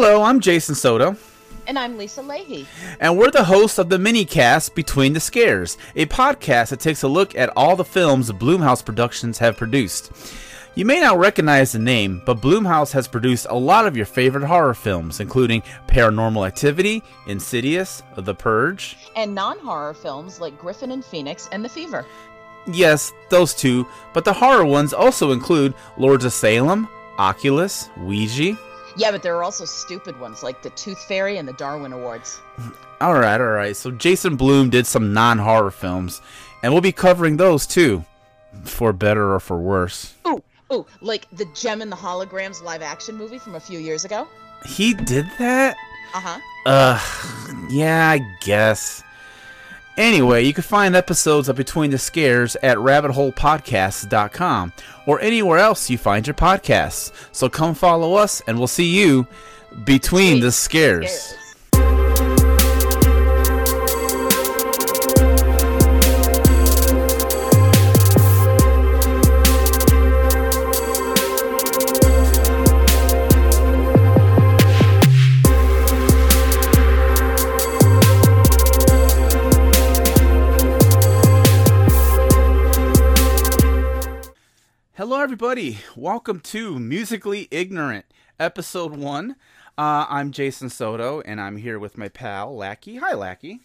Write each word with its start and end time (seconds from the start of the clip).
Hello, 0.00 0.22
I'm 0.22 0.38
Jason 0.38 0.76
Soto. 0.76 1.16
And 1.66 1.76
I'm 1.76 1.98
Lisa 1.98 2.22
Leahy. 2.22 2.68
And 3.00 3.18
we're 3.18 3.32
the 3.32 3.42
hosts 3.42 3.78
of 3.78 3.88
the 3.88 3.98
minicast 3.98 4.76
Between 4.76 5.12
the 5.12 5.18
Scares, 5.18 5.76
a 5.96 6.06
podcast 6.06 6.68
that 6.68 6.78
takes 6.78 7.02
a 7.02 7.08
look 7.08 7.34
at 7.34 7.52
all 7.56 7.74
the 7.74 7.84
films 7.84 8.30
Blumhouse 8.30 8.84
Productions 8.84 9.38
have 9.38 9.56
produced. 9.56 10.12
You 10.76 10.84
may 10.84 11.00
not 11.00 11.18
recognize 11.18 11.72
the 11.72 11.80
name, 11.80 12.22
but 12.24 12.40
Blumhouse 12.40 12.92
has 12.92 13.08
produced 13.08 13.48
a 13.50 13.58
lot 13.58 13.88
of 13.88 13.96
your 13.96 14.06
favorite 14.06 14.44
horror 14.44 14.72
films, 14.72 15.18
including 15.18 15.64
Paranormal 15.88 16.46
Activity, 16.46 17.02
Insidious, 17.26 18.04
The 18.14 18.36
Purge, 18.36 18.96
and 19.16 19.34
non 19.34 19.58
horror 19.58 19.94
films 19.94 20.40
like 20.40 20.56
Griffin 20.60 20.92
and 20.92 21.04
Phoenix 21.04 21.48
and 21.50 21.64
The 21.64 21.68
Fever. 21.68 22.06
Yes, 22.68 23.12
those 23.30 23.52
two, 23.52 23.84
but 24.14 24.24
the 24.24 24.32
horror 24.32 24.64
ones 24.64 24.92
also 24.92 25.32
include 25.32 25.74
Lords 25.96 26.24
of 26.24 26.32
Salem, 26.32 26.88
Oculus, 27.18 27.90
Ouija. 27.96 28.56
Yeah, 28.98 29.12
but 29.12 29.22
there 29.22 29.36
are 29.36 29.44
also 29.44 29.64
stupid 29.64 30.18
ones 30.18 30.42
like 30.42 30.60
the 30.60 30.70
Tooth 30.70 30.98
Fairy 31.04 31.38
and 31.38 31.46
the 31.46 31.52
Darwin 31.52 31.92
Awards. 31.92 32.40
All 33.00 33.14
right, 33.14 33.40
all 33.40 33.46
right. 33.46 33.76
So 33.76 33.92
Jason 33.92 34.34
Blum 34.34 34.70
did 34.70 34.84
some 34.84 35.12
non-horror 35.12 35.70
films, 35.70 36.20
and 36.64 36.72
we'll 36.72 36.82
be 36.82 36.90
covering 36.90 37.36
those 37.36 37.64
too, 37.64 38.04
for 38.64 38.92
better 38.92 39.32
or 39.32 39.38
for 39.38 39.56
worse. 39.56 40.14
Ooh, 40.26 40.42
ooh, 40.72 40.84
like 41.00 41.28
the 41.30 41.44
Jem 41.54 41.80
and 41.80 41.92
the 41.92 41.96
Holograms 41.96 42.60
live-action 42.60 43.14
movie 43.14 43.38
from 43.38 43.54
a 43.54 43.60
few 43.60 43.78
years 43.78 44.04
ago. 44.04 44.26
He 44.66 44.94
did 44.94 45.26
that? 45.38 45.76
Uh 46.12 46.20
huh. 46.20 46.40
Uh, 46.66 47.68
yeah, 47.70 48.10
I 48.10 48.20
guess. 48.40 49.04
Anyway, 49.98 50.44
you 50.44 50.54
can 50.54 50.62
find 50.62 50.94
episodes 50.94 51.48
of 51.48 51.56
Between 51.56 51.90
the 51.90 51.98
Scares 51.98 52.56
at 52.62 52.78
rabbitholepodcasts.com 52.78 54.72
or 55.06 55.20
anywhere 55.20 55.58
else 55.58 55.90
you 55.90 55.98
find 55.98 56.24
your 56.24 56.34
podcasts. 56.34 57.10
So 57.32 57.48
come 57.48 57.74
follow 57.74 58.14
us 58.14 58.40
and 58.46 58.58
we'll 58.58 58.68
see 58.68 58.96
you 58.96 59.26
between 59.84 60.38
the 60.38 60.52
scares. 60.52 61.34
Everybody. 85.58 85.84
Welcome 85.96 86.38
to 86.40 86.78
Musically 86.78 87.48
Ignorant, 87.50 88.04
episode 88.38 88.94
one. 88.94 89.32
Uh, 89.76 90.06
I'm 90.08 90.30
Jason 90.30 90.70
Soto, 90.70 91.20
and 91.22 91.40
I'm 91.40 91.56
here 91.56 91.80
with 91.80 91.98
my 91.98 92.06
pal 92.06 92.56
Lackey. 92.56 92.98
Hi, 92.98 93.14
Lackey. 93.14 93.62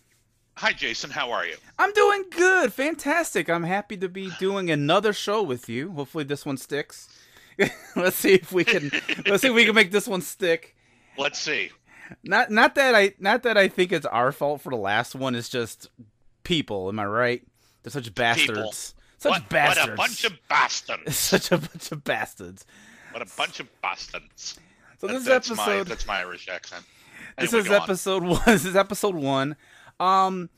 Hi, 0.57 0.73
Jason. 0.73 1.11
How 1.11 1.29
are 1.29 1.45
you? 1.45 1.55
I'm 1.77 1.93
doing 1.93 2.25
good. 2.31 2.73
Fantastic. 2.73 3.47
I'm 3.47 3.61
happy 3.61 3.95
to 3.97 4.09
be 4.09 4.31
doing 4.39 4.71
another 4.71 5.13
show 5.13 5.43
with 5.43 5.69
you. 5.69 5.91
Hopefully, 5.91 6.23
this 6.23 6.47
one 6.47 6.57
sticks. 6.57 7.09
let's 7.95 8.15
see 8.15 8.33
if 8.33 8.51
we 8.51 8.63
can. 8.63 8.89
let's 9.27 9.43
see 9.43 9.49
if 9.49 9.53
we 9.53 9.65
can 9.65 9.75
make 9.75 9.91
this 9.91 10.07
one 10.07 10.21
stick. 10.21 10.75
Let's 11.15 11.37
see. 11.37 11.69
Not 12.23 12.49
not 12.49 12.73
that 12.73 12.95
I 12.95 13.13
not 13.19 13.43
that 13.43 13.55
I 13.55 13.67
think 13.67 13.91
it's 13.91 14.07
our 14.07 14.31
fault 14.31 14.61
for 14.61 14.71
the 14.71 14.77
last 14.77 15.13
one. 15.13 15.35
It's 15.35 15.47
just 15.47 15.91
people. 16.43 16.89
Am 16.89 16.97
I 16.97 17.05
right? 17.05 17.43
They're 17.83 17.91
such 17.91 18.15
bastards. 18.15 18.93
People. 18.93 19.02
Such 19.23 19.31
what, 19.31 19.47
bastards. 19.47 19.87
What 19.87 19.93
a 19.93 19.95
bunch 19.95 20.25
of 20.25 20.33
bastards. 20.49 21.15
Such 21.15 21.51
a 21.53 21.57
bunch 21.57 21.91
of 21.93 22.03
bastards. 22.03 22.65
What 23.11 23.21
a 23.21 23.37
bunch 23.37 23.61
of 23.61 23.81
bastards. 23.81 24.59
So 24.99 25.07
this 25.07 25.23
that's 25.23 25.49
episode. 25.49 25.77
My, 25.77 25.83
that's 25.83 26.05
my 26.05 26.19
Irish 26.19 26.49
accent. 26.49 26.83
Anyway, 27.35 27.51
this 27.51 27.65
is 27.65 27.71
episode 27.71 28.23
on. 28.23 28.29
one. 28.29 28.41
This 28.45 28.65
is 28.65 28.75
episode 28.75 29.15
one. 29.15 29.55
Um, 29.99 30.51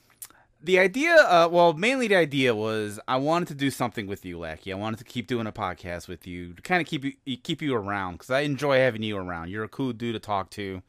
the 0.61 0.77
idea, 0.77 1.16
uh, 1.16 1.47
well, 1.49 1.72
mainly 1.72 2.09
the 2.09 2.17
idea 2.17 2.53
was 2.53 2.99
I 3.07 3.16
wanted 3.16 3.47
to 3.50 3.53
do 3.53 3.72
something 3.72 4.07
with 4.07 4.25
you, 4.25 4.39
Lackey. 4.39 4.73
I 4.73 4.75
wanted 4.75 4.97
to 4.97 5.06
keep 5.06 5.28
doing 5.28 5.47
a 5.47 5.53
podcast 5.53 6.09
with 6.09 6.28
you 6.28 6.53
to 6.53 6.62
kind 6.62 6.81
of 6.81 6.88
keep 6.88 7.06
you 7.06 7.38
keep 7.38 7.62
you 7.62 7.75
around 7.75 8.16
because 8.16 8.29
I 8.29 8.41
enjoy 8.41 8.79
having 8.79 9.03
you 9.03 9.16
around. 9.16 9.51
You're 9.51 9.63
a 9.63 9.69
cool 9.69 9.94
dude 9.94 10.16
to 10.16 10.19
talk 10.19 10.50
to, 10.51 10.81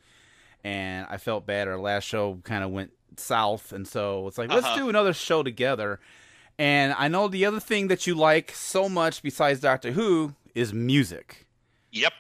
and 0.65 1.06
I 1.09 1.19
felt 1.19 1.47
bad. 1.47 1.69
Our 1.69 1.79
last 1.79 2.05
show 2.05 2.41
kind 2.43 2.65
of 2.65 2.71
went 2.71 2.93
south, 3.17 3.73
and 3.73 3.87
so 3.87 4.27
it's 4.27 4.39
like 4.39 4.50
uh-huh. 4.50 4.61
let's 4.61 4.77
do 4.77 4.89
another 4.89 5.12
show 5.12 5.45
together. 5.45 6.00
And 6.59 6.94
I 6.97 7.09
know 7.09 7.28
the 7.28 7.44
other 7.44 7.61
thing 7.61 7.89
that 7.89 8.06
you 8.06 8.15
like 8.15 8.53
so 8.53 8.89
much 8.89 9.22
besides 9.22 9.61
Doctor 9.61 9.93
Who 9.93 10.34
is 10.55 10.72
music. 10.72 11.47
Yep. 11.93 12.12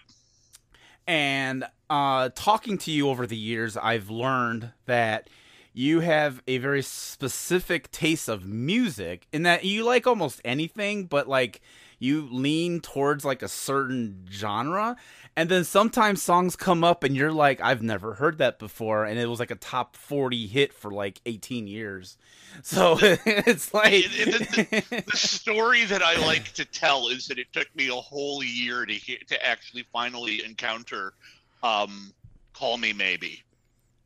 And 1.06 1.64
uh, 1.88 2.30
talking 2.34 2.78
to 2.78 2.90
you 2.90 3.08
over 3.08 3.26
the 3.26 3.36
years, 3.36 3.76
I've 3.76 4.10
learned 4.10 4.72
that 4.86 5.30
you 5.72 6.00
have 6.00 6.42
a 6.46 6.58
very 6.58 6.82
specific 6.82 7.90
taste 7.92 8.28
of 8.28 8.44
music 8.44 9.26
in 9.32 9.42
that 9.44 9.64
you 9.64 9.84
like 9.84 10.06
almost 10.06 10.40
anything, 10.44 11.04
but 11.04 11.28
like 11.28 11.60
you 11.98 12.28
lean 12.30 12.80
towards 12.80 13.24
like 13.24 13.42
a 13.42 13.48
certain 13.48 14.26
genre 14.30 14.96
and 15.34 15.48
then 15.48 15.64
sometimes 15.64 16.22
songs 16.22 16.56
come 16.56 16.82
up 16.82 17.04
and 17.04 17.16
you're 17.16 17.32
like 17.32 17.60
i've 17.60 17.82
never 17.82 18.14
heard 18.14 18.38
that 18.38 18.58
before 18.58 19.04
and 19.04 19.18
it 19.18 19.26
was 19.26 19.40
like 19.40 19.50
a 19.50 19.56
top 19.56 19.96
40 19.96 20.46
hit 20.46 20.72
for 20.72 20.90
like 20.90 21.20
18 21.26 21.66
years. 21.66 22.16
So 22.62 22.96
it's 23.02 23.74
like 23.74 23.92
the, 23.92 24.66
the, 24.70 25.04
the, 25.10 25.16
story 25.16 25.84
that 25.84 26.02
i 26.02 26.16
like 26.26 26.54
to 26.54 26.64
tell 26.64 27.08
is 27.08 27.26
that 27.26 27.38
it 27.38 27.52
took 27.52 27.68
me 27.76 27.88
a 27.88 27.94
whole 27.94 28.42
year 28.42 28.86
to 28.86 28.98
to 28.98 29.46
actually 29.46 29.84
finally 29.92 30.42
encounter 30.42 31.12
um, 31.62 32.12
call 32.52 32.76
me 32.78 32.92
maybe. 32.92 33.42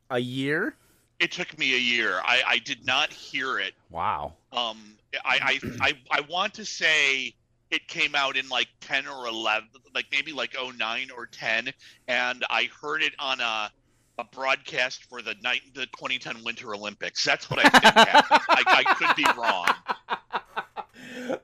A 0.09 0.19
year? 0.19 0.75
It 1.19 1.31
took 1.31 1.57
me 1.57 1.75
a 1.75 1.79
year. 1.79 2.19
I 2.23 2.41
i 2.47 2.57
did 2.57 2.85
not 2.85 3.13
hear 3.13 3.59
it. 3.59 3.73
Wow. 3.89 4.33
Um 4.51 4.97
i 5.23 5.59
i 5.61 5.71
i, 5.81 5.93
I 6.11 6.21
want 6.21 6.53
to 6.55 6.65
say 6.65 7.33
it 7.71 7.87
came 7.87 8.15
out 8.15 8.37
in 8.37 8.47
like 8.49 8.67
10 8.81 9.07
or 9.07 9.27
11 9.27 9.69
like 9.95 10.05
maybe 10.11 10.31
like 10.33 10.55
09 10.55 11.09
or 11.15 11.25
10 11.25 11.71
and 12.07 12.45
i 12.49 12.69
heard 12.81 13.01
it 13.01 13.13
on 13.19 13.39
a 13.39 13.71
a 14.17 14.23
broadcast 14.25 15.05
for 15.05 15.21
the 15.21 15.35
night 15.41 15.61
the 15.73 15.85
2010 15.87 16.43
winter 16.43 16.75
olympics. 16.75 17.23
That's 17.23 17.49
what 17.49 17.59
i 17.65 17.69
think 17.69 17.83
happened. 17.83 18.41
I, 18.49 18.83
I 18.85 18.93
could 18.95 19.15
be 19.15 19.25
wrong. 19.39 19.67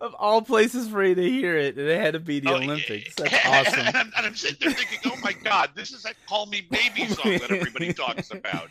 Of 0.01 0.15
all 0.15 0.41
places 0.41 0.87
for 0.87 1.03
you 1.03 1.15
to 1.15 1.29
hear 1.29 1.57
it, 1.57 1.77
it 1.77 1.99
had 1.99 2.13
to 2.13 2.19
be 2.19 2.39
the 2.39 2.51
oh, 2.51 2.57
Olympics. 2.57 3.15
That's 3.17 3.45
awesome. 3.45 3.87
And, 3.87 3.97
I'm, 3.97 4.11
and 4.17 4.25
I'm 4.25 4.35
sitting 4.35 4.57
there 4.59 4.71
thinking, 4.71 4.99
oh 5.11 5.17
my 5.21 5.33
god, 5.33 5.71
this 5.75 5.91
is 5.91 6.03
that 6.03 6.15
"Call 6.27 6.45
Me 6.45 6.67
Baby" 6.69 7.07
song 7.13 7.37
that 7.37 7.51
everybody 7.51 7.93
talks 7.93 8.31
about 8.31 8.69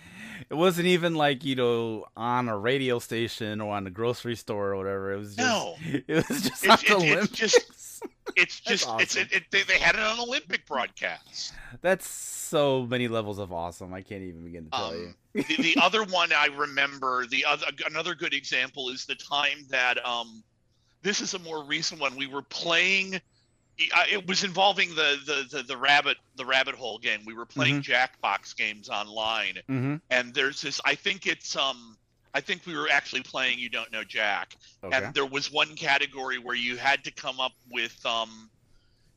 it 0.50 0.54
wasn't 0.54 0.86
even 0.86 1.14
like 1.14 1.44
you 1.44 1.56
know 1.56 2.06
on 2.16 2.48
a 2.48 2.56
radio 2.56 2.98
station 2.98 3.60
or 3.60 3.74
on 3.74 3.86
a 3.86 3.90
grocery 3.90 4.36
store 4.36 4.72
or 4.72 4.76
whatever. 4.76 5.12
It 5.12 5.18
was 5.18 5.36
just 5.36 5.38
no. 5.38 5.74
It 6.06 6.28
was 6.28 6.42
just 6.42 6.64
it's, 6.64 6.82
it, 6.84 6.90
Olympics. 6.90 7.40
It's 7.40 7.52
just 7.52 8.02
it's 8.36 8.60
just 8.66 8.88
awesome. 8.88 9.00
it's 9.00 9.16
it, 9.16 9.44
they, 9.50 9.62
they 9.62 9.78
had 9.78 9.94
it 9.96 10.00
on 10.00 10.20
Olympic 10.20 10.66
broadcasts. 10.66 11.52
That's 11.82 12.06
so 12.06 12.86
many 12.86 13.08
levels 13.08 13.38
of 13.38 13.52
awesome. 13.52 13.92
I 13.92 14.02
can't 14.02 14.22
even 14.22 14.44
begin 14.44 14.64
to 14.66 14.70
tell 14.70 14.86
um, 14.86 15.14
you. 15.34 15.42
the, 15.42 15.62
the 15.62 15.76
other 15.82 16.04
one 16.04 16.32
I 16.32 16.46
remember, 16.46 17.26
the 17.26 17.44
other 17.44 17.66
another 17.86 18.14
good 18.14 18.34
example 18.34 18.90
is 18.90 19.04
the 19.04 19.16
time 19.16 19.66
that 19.70 20.04
um, 20.04 20.42
this 21.02 21.20
is 21.20 21.34
a 21.34 21.38
more 21.40 21.64
recent 21.64 22.00
one. 22.00 22.16
We 22.16 22.26
were 22.26 22.42
playing 22.42 23.20
it 23.78 24.26
was 24.26 24.44
involving 24.44 24.90
the, 24.90 25.18
the, 25.26 25.56
the, 25.56 25.62
the, 25.62 25.76
rabbit 25.76 26.16
the 26.36 26.44
rabbit 26.44 26.74
hole 26.74 26.98
game. 26.98 27.20
We 27.26 27.34
were 27.34 27.46
playing 27.46 27.82
mm-hmm. 27.82 28.26
Jackbox 28.26 28.56
games 28.56 28.88
online, 28.88 29.54
mm-hmm. 29.68 29.96
and 30.10 30.34
there's 30.34 30.62
this. 30.62 30.80
I 30.84 30.94
think 30.94 31.26
it's 31.26 31.56
um. 31.56 31.96
I 32.34 32.40
think 32.40 32.66
we 32.66 32.76
were 32.76 32.88
actually 32.90 33.22
playing 33.22 33.58
You 33.58 33.70
Don't 33.70 33.90
Know 33.90 34.04
Jack, 34.04 34.56
okay. 34.84 34.96
and 34.96 35.14
there 35.14 35.24
was 35.24 35.50
one 35.50 35.74
category 35.74 36.38
where 36.38 36.54
you 36.54 36.76
had 36.76 37.04
to 37.04 37.10
come 37.10 37.40
up 37.40 37.52
with 37.70 38.04
um. 38.04 38.50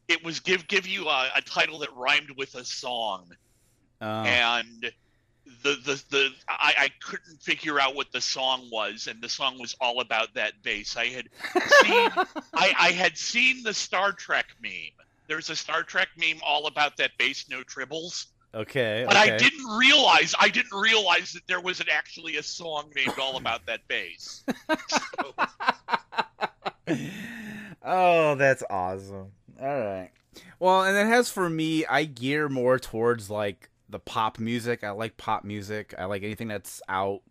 It 0.08 0.24
was 0.24 0.40
give 0.40 0.68
give 0.68 0.88
you 0.88 1.08
a, 1.08 1.30
a 1.36 1.42
title 1.42 1.80
that 1.80 1.96
rhymed 1.96 2.32
with 2.38 2.56
a 2.56 2.66
song, 2.66 3.28
oh. 4.02 4.06
and 4.06 4.92
the 5.64 5.76
the 5.86 6.04
the 6.10 6.30
I, 6.48 6.74
I 6.78 6.90
couldn't 7.02 7.42
figure 7.42 7.80
out 7.80 7.96
what 7.96 8.12
the 8.12 8.22
song 8.22 8.70
was, 8.72 9.08
and 9.08 9.22
the 9.22 9.30
song 9.30 9.60
was 9.60 9.76
all 9.82 10.02
about 10.02 10.34
that 10.36 10.54
bass. 10.64 10.96
I 10.98 11.06
had 11.06 11.30
seen 11.54 12.12
I, 12.54 12.74
I 12.80 12.92
had 12.92 13.18
seen 13.18 13.64
the 13.64 13.74
Star 13.74 14.12
Trek 14.12 14.48
meme. 14.62 14.72
There's 15.28 15.50
a 15.50 15.56
Star 15.56 15.84
Trek 15.84 16.10
meme 16.18 16.40
all 16.44 16.68
about 16.68 16.98
that 16.98 17.12
bass, 17.18 17.46
no 17.50 17.62
tribbles. 17.64 18.28
Okay. 18.54 19.04
But 19.08 19.16
okay. 19.16 19.34
I 19.34 19.38
didn't 19.38 19.78
realize 19.78 20.34
I 20.40 20.50
didn't 20.50 20.78
realize 20.78 21.34
that 21.34 21.46
there 21.48 21.62
was 21.62 21.80
an, 21.80 21.88
actually 21.92 22.38
a 22.38 22.44
song 22.44 22.92
named 22.96 23.20
all 23.20 23.38
about 23.38 23.66
that 23.68 23.88
bass. 23.88 24.44
So. 26.90 26.96
oh, 27.84 28.34
that's 28.34 28.64
awesome. 28.68 29.32
All 29.62 29.80
right. 29.80 30.10
Well, 30.60 30.84
and 30.84 30.96
then 30.96 31.14
as 31.14 31.30
for 31.30 31.48
me, 31.50 31.86
I 31.86 32.06
gear 32.06 32.50
more 32.50 32.80
towards 32.80 33.30
like 33.30 33.70
the 33.90 34.00
pop 34.00 34.40
music. 34.40 34.84
I 34.84 34.92
like 34.92 35.18
pop 35.18 35.44
music. 35.44 35.94
I 35.98 36.06
like 36.06 36.24
anything 36.24 36.48
that's 36.48 36.82
out, 36.88 37.22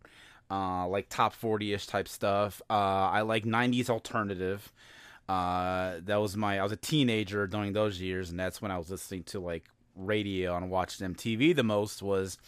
uh, 0.50 0.86
like 0.88 1.08
top 1.08 1.32
forty 1.32 1.72
ish 1.72 1.86
type 1.86 2.08
stuff. 2.08 2.60
Uh, 2.68 2.72
I 2.72 3.22
like 3.22 3.44
'90s 3.44 3.88
alternative. 3.88 4.72
Uh, 5.28 5.96
that 6.04 6.16
was 6.16 6.36
my. 6.36 6.58
I 6.58 6.62
was 6.62 6.72
a 6.72 6.76
teenager 6.76 7.46
during 7.46 7.72
those 7.72 8.00
years, 8.00 8.30
and 8.30 8.38
that's 8.38 8.60
when 8.60 8.70
I 8.70 8.78
was 8.78 8.90
listening 8.90 9.24
to 9.24 9.40
like 9.40 9.64
radio 9.98 10.56
and 10.56 10.70
watched 10.70 11.00
MTV 11.00 11.54
the 11.56 11.64
most 11.64 12.02
was 12.02 12.38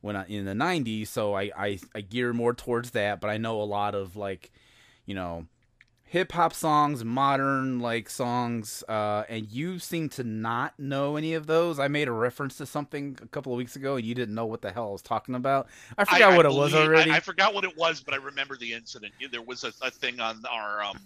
when 0.00 0.16
I, 0.16 0.26
in 0.26 0.44
the 0.44 0.52
90s 0.52 1.06
so 1.08 1.34
I, 1.34 1.50
I 1.56 1.78
I 1.94 2.00
gear 2.00 2.32
more 2.32 2.54
towards 2.54 2.90
that 2.90 3.20
but 3.20 3.30
I 3.30 3.36
know 3.36 3.60
a 3.60 3.64
lot 3.64 3.94
of 3.94 4.16
like 4.16 4.50
you 5.06 5.14
know 5.14 5.46
hip 6.08 6.32
hop 6.32 6.54
songs, 6.54 7.04
modern 7.04 7.80
like 7.80 8.08
songs, 8.08 8.82
uh, 8.88 9.24
and 9.28 9.46
you 9.50 9.78
seem 9.78 10.08
to 10.08 10.24
not 10.24 10.78
know 10.78 11.16
any 11.16 11.34
of 11.34 11.46
those. 11.46 11.78
I 11.78 11.88
made 11.88 12.08
a 12.08 12.12
reference 12.12 12.56
to 12.56 12.66
something 12.66 13.18
a 13.22 13.26
couple 13.26 13.52
of 13.52 13.58
weeks 13.58 13.76
ago, 13.76 13.96
and 13.96 14.04
you 14.04 14.14
didn't 14.14 14.34
know 14.34 14.46
what 14.46 14.62
the 14.62 14.72
hell 14.72 14.88
I 14.88 14.92
was 14.92 15.02
talking 15.02 15.34
about. 15.34 15.68
I 15.96 16.04
forgot 16.04 16.32
I, 16.32 16.36
what 16.36 16.46
I 16.46 16.50
it 16.50 16.54
was 16.54 16.74
already. 16.74 17.10
I, 17.10 17.16
I 17.16 17.20
forgot 17.20 17.54
what 17.54 17.64
it 17.64 17.76
was, 17.76 18.00
but 18.00 18.14
I 18.14 18.16
remember 18.16 18.56
the 18.56 18.72
incident. 18.72 19.12
There 19.30 19.42
was 19.42 19.64
a, 19.64 19.72
a 19.82 19.90
thing 19.90 20.18
on 20.18 20.42
our 20.50 20.82
um, 20.82 20.98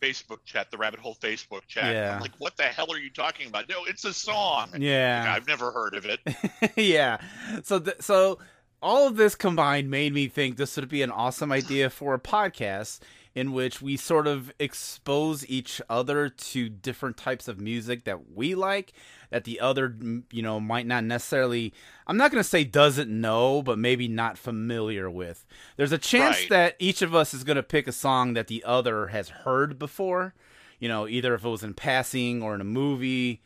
Facebook 0.00 0.44
chat, 0.44 0.70
the 0.70 0.78
Rabbit 0.78 1.00
Hole 1.00 1.16
Facebook 1.20 1.66
chat. 1.66 1.92
Yeah. 1.92 2.14
I'm 2.14 2.20
like, 2.20 2.34
what 2.38 2.56
the 2.56 2.64
hell 2.64 2.92
are 2.92 2.98
you 2.98 3.10
talking 3.10 3.48
about? 3.48 3.68
No, 3.68 3.84
it's 3.86 4.04
a 4.04 4.14
song. 4.14 4.70
yeah, 4.78 5.32
I've 5.34 5.48
never 5.48 5.72
heard 5.72 5.94
of 5.94 6.06
it. 6.06 6.20
yeah. 6.76 7.18
So 7.64 7.80
th- 7.80 8.00
so 8.00 8.38
all 8.80 9.08
of 9.08 9.16
this 9.16 9.34
combined 9.34 9.90
made 9.90 10.12
me 10.12 10.28
think 10.28 10.56
this 10.56 10.76
would 10.76 10.88
be 10.88 11.02
an 11.02 11.10
awesome 11.10 11.50
idea 11.50 11.90
for 11.90 12.14
a 12.14 12.20
podcast 12.20 13.00
in 13.34 13.52
which 13.52 13.82
we 13.82 13.96
sort 13.96 14.26
of 14.26 14.52
expose 14.60 15.44
each 15.48 15.80
other 15.90 16.28
to 16.28 16.68
different 16.68 17.16
types 17.16 17.48
of 17.48 17.60
music 17.60 18.04
that 18.04 18.30
we 18.32 18.54
like 18.54 18.92
that 19.30 19.44
the 19.44 19.58
other 19.58 19.96
you 20.30 20.42
know 20.42 20.60
might 20.60 20.86
not 20.86 21.02
necessarily 21.04 21.72
I'm 22.06 22.16
not 22.16 22.30
going 22.30 22.42
to 22.42 22.48
say 22.48 22.62
doesn't 22.64 23.10
know 23.10 23.62
but 23.62 23.78
maybe 23.78 24.06
not 24.08 24.38
familiar 24.38 25.10
with. 25.10 25.44
There's 25.76 25.92
a 25.92 25.98
chance 25.98 26.40
Right. 26.42 26.48
that 26.50 26.76
each 26.78 27.02
of 27.02 27.14
us 27.14 27.34
is 27.34 27.42
going 27.44 27.56
to 27.56 27.62
pick 27.62 27.88
a 27.88 27.92
song 27.92 28.34
that 28.34 28.46
the 28.46 28.62
other 28.64 29.08
has 29.08 29.28
heard 29.30 29.78
before. 29.78 30.34
You 30.78 30.88
know, 30.88 31.08
either 31.08 31.34
if 31.34 31.44
it 31.44 31.48
was 31.48 31.64
in 31.64 31.74
passing 31.74 32.42
or 32.42 32.54
in 32.54 32.60
a 32.60 32.64
movie 32.64 33.42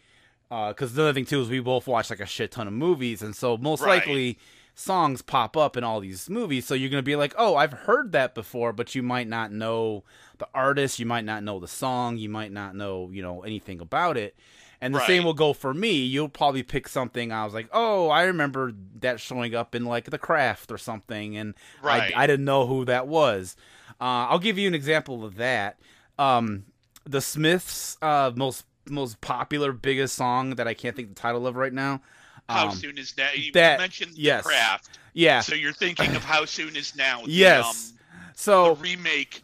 uh, 0.51 0.69
because 0.69 0.95
the 0.95 1.03
other 1.03 1.13
thing 1.13 1.27
too 1.27 1.41
is 1.43 1.49
we 1.49 1.61
both 1.61 1.87
watch 1.87 2.11
like 2.11 2.21
a 2.21 2.27
shit 2.27 2.51
ton 2.51 2.67
of 2.67 2.73
movies, 2.73 3.23
and 3.23 3.37
so 3.37 3.57
most 3.59 3.81
Right. 3.83 3.99
likely 3.99 4.39
songs 4.79 5.23
pop 5.23 5.57
up 5.57 5.77
in 5.77 5.83
all 5.83 5.99
these 6.01 6.31
movies. 6.31 6.65
So 6.65 6.75
you're 6.75 6.89
gonna 6.91 7.03
be 7.03 7.17
like, 7.17 7.35
oh, 7.37 7.57
I've 7.57 7.73
heard 7.73 8.13
that 8.13 8.35
before, 8.35 8.73
but 8.73 8.95
you 8.95 9.03
might 9.03 9.27
not 9.27 9.51
know 9.53 10.05
the 10.39 10.49
artist, 10.55 10.99
you 11.01 11.07
might 11.07 11.25
not 11.25 11.43
know 11.43 11.59
the 11.59 11.67
song, 11.67 12.17
you 12.17 12.29
might 12.29 12.53
not 12.53 12.77
know 12.77 13.11
you 13.13 13.21
know 13.21 13.43
anything 13.43 13.81
about 13.81 14.17
it. 14.17 14.37
And 14.81 14.95
the 14.95 15.05
same 15.05 15.25
will 15.25 15.35
go 15.35 15.53
for 15.53 15.75
me. 15.75 16.05
You'll 16.05 16.29
probably 16.29 16.63
pick 16.63 16.87
something. 16.87 17.33
I 17.33 17.45
was 17.45 17.53
like, 17.53 17.69
oh, 17.73 18.11
I 18.11 18.23
remember 18.23 18.73
that 19.01 19.19
showing 19.19 19.53
up 19.53 19.75
in 19.75 19.85
like 19.85 20.05
The 20.09 20.19
Craft 20.19 20.71
or 20.71 20.79
something, 20.79 21.37
and 21.37 21.55
Right. 21.83 22.15
I, 22.15 22.23
I 22.23 22.27
didn't 22.29 22.45
know 22.45 22.65
who 22.69 22.85
that 22.85 23.09
was. 23.09 23.57
Uh, 24.01 24.31
I'll 24.31 24.39
give 24.39 24.57
you 24.57 24.69
an 24.69 24.75
example 24.77 25.25
of 25.25 25.35
that. 25.35 25.81
Um, 26.17 26.67
the 27.05 27.21
Smiths' 27.21 27.99
uh, 28.01 28.31
most 28.37 28.67
most 28.89 29.21
popular, 29.21 29.73
biggest 29.73 30.15
song 30.15 30.51
that 30.55 30.69
I 30.69 30.75
can't 30.75 30.95
think 30.95 31.09
the 31.09 31.15
title 31.15 31.47
of 31.49 31.57
right 31.57 31.73
now. 31.73 32.01
How 32.49 32.69
Um, 32.69 32.75
soon 32.77 32.97
is 32.99 33.15
now? 33.17 33.31
You 33.35 33.53
that- 33.53 33.79
mentioned 33.79 34.15
the 34.17 34.41
craft, 34.43 34.99
Yeah. 35.13 35.41
so 35.41 35.55
you're 35.55 35.73
thinking 35.73 36.15
of 36.17 36.25
how 36.25 36.45
soon 36.47 36.77
is 36.77 36.97
now? 36.97 37.23
The, 37.25 37.31
Yes. 37.31 37.93
um, 37.93 37.99
So 38.35 38.75
the 38.75 38.81
remake. 38.81 39.43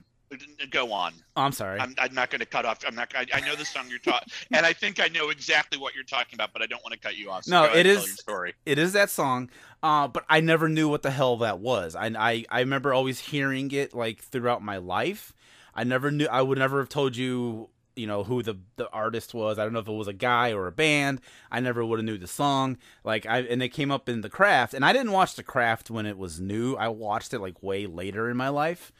Go 0.70 0.90
on. 0.92 1.12
I'm 1.36 1.52
sorry. 1.52 1.78
I'm, 1.78 1.94
I'm 1.96 2.12
not 2.12 2.28
going 2.30 2.40
to 2.40 2.46
cut 2.46 2.64
off. 2.64 2.78
I'm 2.84 2.96
not. 2.96 3.12
I, 3.14 3.24
I 3.32 3.40
know 3.40 3.54
the 3.54 3.64
song 3.64 3.86
you're 3.88 4.00
talking, 4.00 4.26
and 4.52 4.66
I 4.66 4.72
think 4.72 4.98
I 5.00 5.06
know 5.06 5.28
exactly 5.28 5.78
what 5.78 5.94
you're 5.94 6.02
talking 6.02 6.34
about, 6.34 6.52
but 6.52 6.60
I 6.60 6.66
don't 6.66 6.82
want 6.82 6.92
to 6.92 6.98
cut 6.98 7.16
you 7.16 7.30
off. 7.30 7.44
So 7.44 7.52
No, 7.52 7.64
it 7.72 7.86
your 7.86 8.00
story. 8.00 8.54
it 8.66 8.76
is 8.78 8.94
that 8.94 9.10
song, 9.10 9.48
uh, 9.84 10.08
but 10.08 10.24
I 10.28 10.40
never 10.40 10.68
knew 10.68 10.88
what 10.88 11.02
the 11.02 11.12
hell 11.12 11.36
that 11.36 11.60
was. 11.60 11.94
I, 11.94 12.06
I 12.18 12.44
I 12.50 12.60
remember 12.60 12.92
always 12.92 13.20
hearing 13.20 13.70
it 13.70 13.94
like 13.94 14.20
throughout 14.22 14.60
my 14.60 14.78
life. 14.78 15.32
I 15.72 15.84
never 15.84 16.10
knew. 16.10 16.26
I 16.26 16.42
would 16.42 16.58
never 16.58 16.80
have 16.80 16.88
told 16.88 17.16
you, 17.16 17.68
you 17.96 18.06
know, 18.06 18.24
who 18.24 18.42
the 18.42 18.58
the 18.76 18.88
artist 18.90 19.34
was. 19.34 19.58
I 19.58 19.64
don't 19.64 19.72
know 19.72 19.78
if 19.80 19.88
it 19.88 19.92
was 19.92 20.08
a 20.08 20.12
guy 20.12 20.52
or 20.52 20.66
a 20.66 20.72
band. 20.72 21.20
I 21.50 21.60
never 21.60 21.84
would 21.84 21.98
have 21.98 22.06
knew 22.06 22.18
the 22.18 22.26
song. 22.26 22.76
Like 23.04 23.26
I 23.26 23.40
and 23.40 23.62
it 23.62 23.68
came 23.70 23.90
up 23.90 24.08
in 24.08 24.20
the 24.22 24.30
craft, 24.30 24.74
and 24.74 24.84
I 24.84 24.92
didn't 24.92 25.12
watch 25.12 25.34
the 25.36 25.42
craft 25.42 25.90
when 25.90 26.06
it 26.06 26.18
was 26.18 26.40
new. 26.40 26.74
I 26.76 26.88
watched 26.88 27.32
it 27.34 27.38
like 27.40 27.62
way 27.62 27.86
later 27.86 28.28
in 28.30 28.36
my 28.36 28.48
life. 28.48 28.92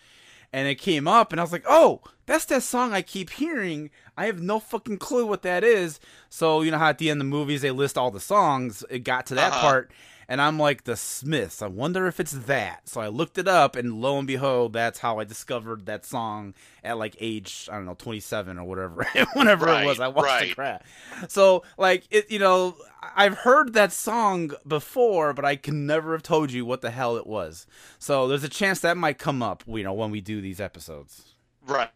and 0.53 0.69
it 0.69 0.77
came 0.77 1.09
up 1.09 1.33
and 1.33 1.41
I 1.41 1.43
was 1.43 1.51
like, 1.51 1.65
"Oh, 1.69 2.01
that's 2.27 2.45
that 2.45 2.63
song 2.63 2.93
I 2.93 3.03
keep 3.03 3.31
hearing. 3.31 3.91
I 4.17 4.27
have 4.27 4.41
no 4.41 4.61
fucking 4.61 4.99
clue 4.99 5.27
what 5.27 5.43
that 5.43 5.65
is." 5.65 5.99
So, 6.29 6.63
you 6.63 6.71
know 6.71 6.79
how 6.79 6.91
at 6.91 6.99
the 6.99 7.11
end 7.11 7.21
of 7.21 7.27
the 7.27 7.31
movies 7.31 7.63
they 7.63 7.73
list 7.73 7.99
all 7.99 8.13
the 8.13 8.21
songs, 8.21 8.85
it 8.89 9.01
got 9.01 9.27
to 9.27 9.35
that 9.35 9.51
Uh-huh. 9.53 9.61
part 9.61 9.91
and 10.29 10.41
I'm 10.41 10.59
like, 10.59 10.85
"The 10.85 10.97
Smiths. 10.97 11.63
I 11.63 11.67
wonder 11.67 12.07
if 12.07 12.21
it's 12.21 12.33
that." 12.33 12.89
So 12.89 13.01
I 13.01 13.09
looked 13.09 13.39
it 13.39 13.49
up 13.49 13.77
and 13.77 14.01
lo 14.01 14.19
and 14.19 14.27
behold, 14.27 14.73
that's 14.73 14.99
how 14.99 15.19
I 15.19 15.25
discovered 15.25 15.87
that 15.87 16.05
song 16.05 16.55
at 16.83 16.99
like 16.99 17.17
age, 17.21 17.69
I 17.71 17.77
don't 17.77 17.87
know, 17.87 17.95
27 17.95 18.59
or 18.59 18.65
whatever. 18.65 19.07
Whenever 19.35 19.69
it 19.69 19.85
was 19.87 20.01
I 20.01 20.09
watched 20.09 20.49
the 20.49 20.55
crap. 20.55 20.85
So, 21.29 21.65
like 21.79 22.05
it, 22.11 22.31
you 22.31 22.39
know, 22.39 22.77
I've 23.17 23.39
heard 23.39 23.75
that 23.75 23.93
song 23.93 24.53
before, 24.67 25.33
but 25.33 25.45
I 25.45 25.57
can 25.57 25.87
never 25.87 26.13
have 26.13 26.23
told 26.23 26.53
you 26.53 26.65
what 26.65 26.81
the 26.81 26.91
hell 26.91 27.17
it 27.17 27.27
was. 27.27 27.67
So 27.99 28.29
there's 28.29 28.45
a 28.45 28.49
chance 28.49 28.81
that 28.81 28.97
might 28.97 29.19
come 29.19 29.43
up, 29.43 29.65
you 29.67 29.83
know, 29.83 29.93
when 29.93 30.11
we 30.11 30.21
do 30.21 30.41
these 30.41 30.61
episodes. 30.61 31.35
Right. 31.67 31.91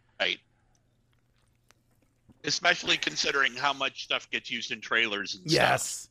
Especially 2.43 2.97
considering 2.97 3.53
how 3.55 3.73
much 3.73 4.03
stuff 4.03 4.29
gets 4.29 4.49
used 4.49 4.71
in 4.71 4.79
trailers 4.81 5.35
and 5.35 5.49
stuff. 5.51 6.08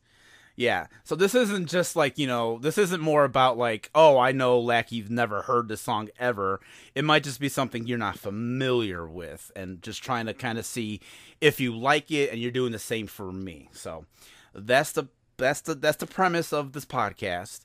Yeah. 0.58 0.88
So 1.05 1.14
this 1.14 1.37
isn't 1.37 1.66
just 1.69 1.94
like, 1.94 2.19
you 2.19 2.26
know, 2.26 2.58
this 2.58 2.78
isn't 2.78 3.00
more 3.00 3.22
about 3.22 3.56
like, 3.56 3.90
oh, 3.94 4.19
I 4.19 4.32
know 4.32 4.58
Lack 4.58 4.90
you've 4.90 5.08
never 5.08 5.43
heard 5.43 5.69
this 5.69 5.81
song 5.81 6.08
ever. 6.19 6.58
It 6.96 7.05
might 7.05 7.22
just 7.22 7.38
be 7.38 7.49
something 7.49 7.87
you're 7.87 7.96
not 7.96 8.19
familiar 8.19 9.06
with 9.06 9.52
and 9.55 9.81
just 9.82 10.02
trying 10.02 10.26
to 10.26 10.34
kind 10.34 10.58
of 10.58 10.66
see 10.66 10.99
if 11.40 11.60
you 11.60 11.78
like 11.78 12.10
it 12.10 12.32
and 12.32 12.40
you're 12.40 12.50
doing 12.50 12.72
the 12.72 12.81
same 12.81 13.06
for 13.06 13.31
me. 13.31 13.69
So 13.70 14.05
that's 14.52 14.90
the 14.90 15.06
that's 15.37 15.60
the 15.60 15.76
that's 15.76 15.99
the 15.99 16.06
premise 16.06 16.52
of 16.52 16.72
this 16.72 16.84
podcast. 16.84 17.60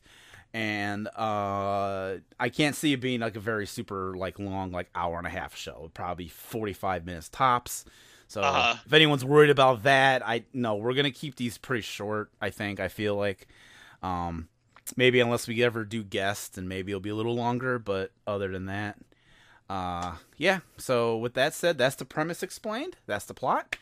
And 0.54 1.08
uh 1.16 2.18
I 2.40 2.50
can't 2.50 2.76
see 2.76 2.94
it 2.94 3.02
being 3.02 3.22
like 3.22 3.36
a 3.36 3.40
very 3.40 3.66
super 3.66 4.16
like 4.16 4.38
long 4.38 4.72
like 4.72 4.92
hour 4.94 5.18
and 5.18 5.26
a 5.26 5.32
half 5.32 5.56
show. 5.56 5.90
Probably 5.96 6.28
45 6.28 7.08
minutes 7.08 7.30
tops. 7.30 7.86
So 8.34 8.42
Uh-huh. 8.42 8.78
if 8.84 8.92
anyone's 8.92 9.24
worried 9.24 9.52
about 9.52 9.84
that, 9.84 10.26
I 10.28 10.46
no, 10.54 10.74
we're 10.74 10.96
gonna 10.96 11.12
keep 11.12 11.36
these 11.36 11.60
pretty 11.60 11.84
short. 11.84 12.32
I 12.42 12.50
think. 12.50 12.80
I 12.80 12.88
feel 12.88 13.16
like, 13.16 13.48
um, 14.02 14.48
maybe 14.98 15.20
unless 15.20 15.48
we 15.48 15.64
ever 15.64 15.86
do 15.86 16.04
guests, 16.04 16.58
and 16.58 16.68
maybe 16.68 16.92
it'll 16.92 17.00
be 17.00 17.12
a 17.12 17.16
little 17.16 17.36
longer. 17.36 17.78
But 17.78 18.12
other 18.26 18.52
than 18.52 18.66
that, 18.66 18.98
uh, 19.70 20.16
yeah. 20.36 20.62
So 20.78 21.16
with 21.18 21.36
that 21.36 21.54
said, 21.54 21.78
that's 21.78 21.96
the 21.96 22.06
premise 22.06 22.42
explained. 22.42 22.98
That's 23.06 23.26
the 23.26 23.36
plot. 23.36 23.76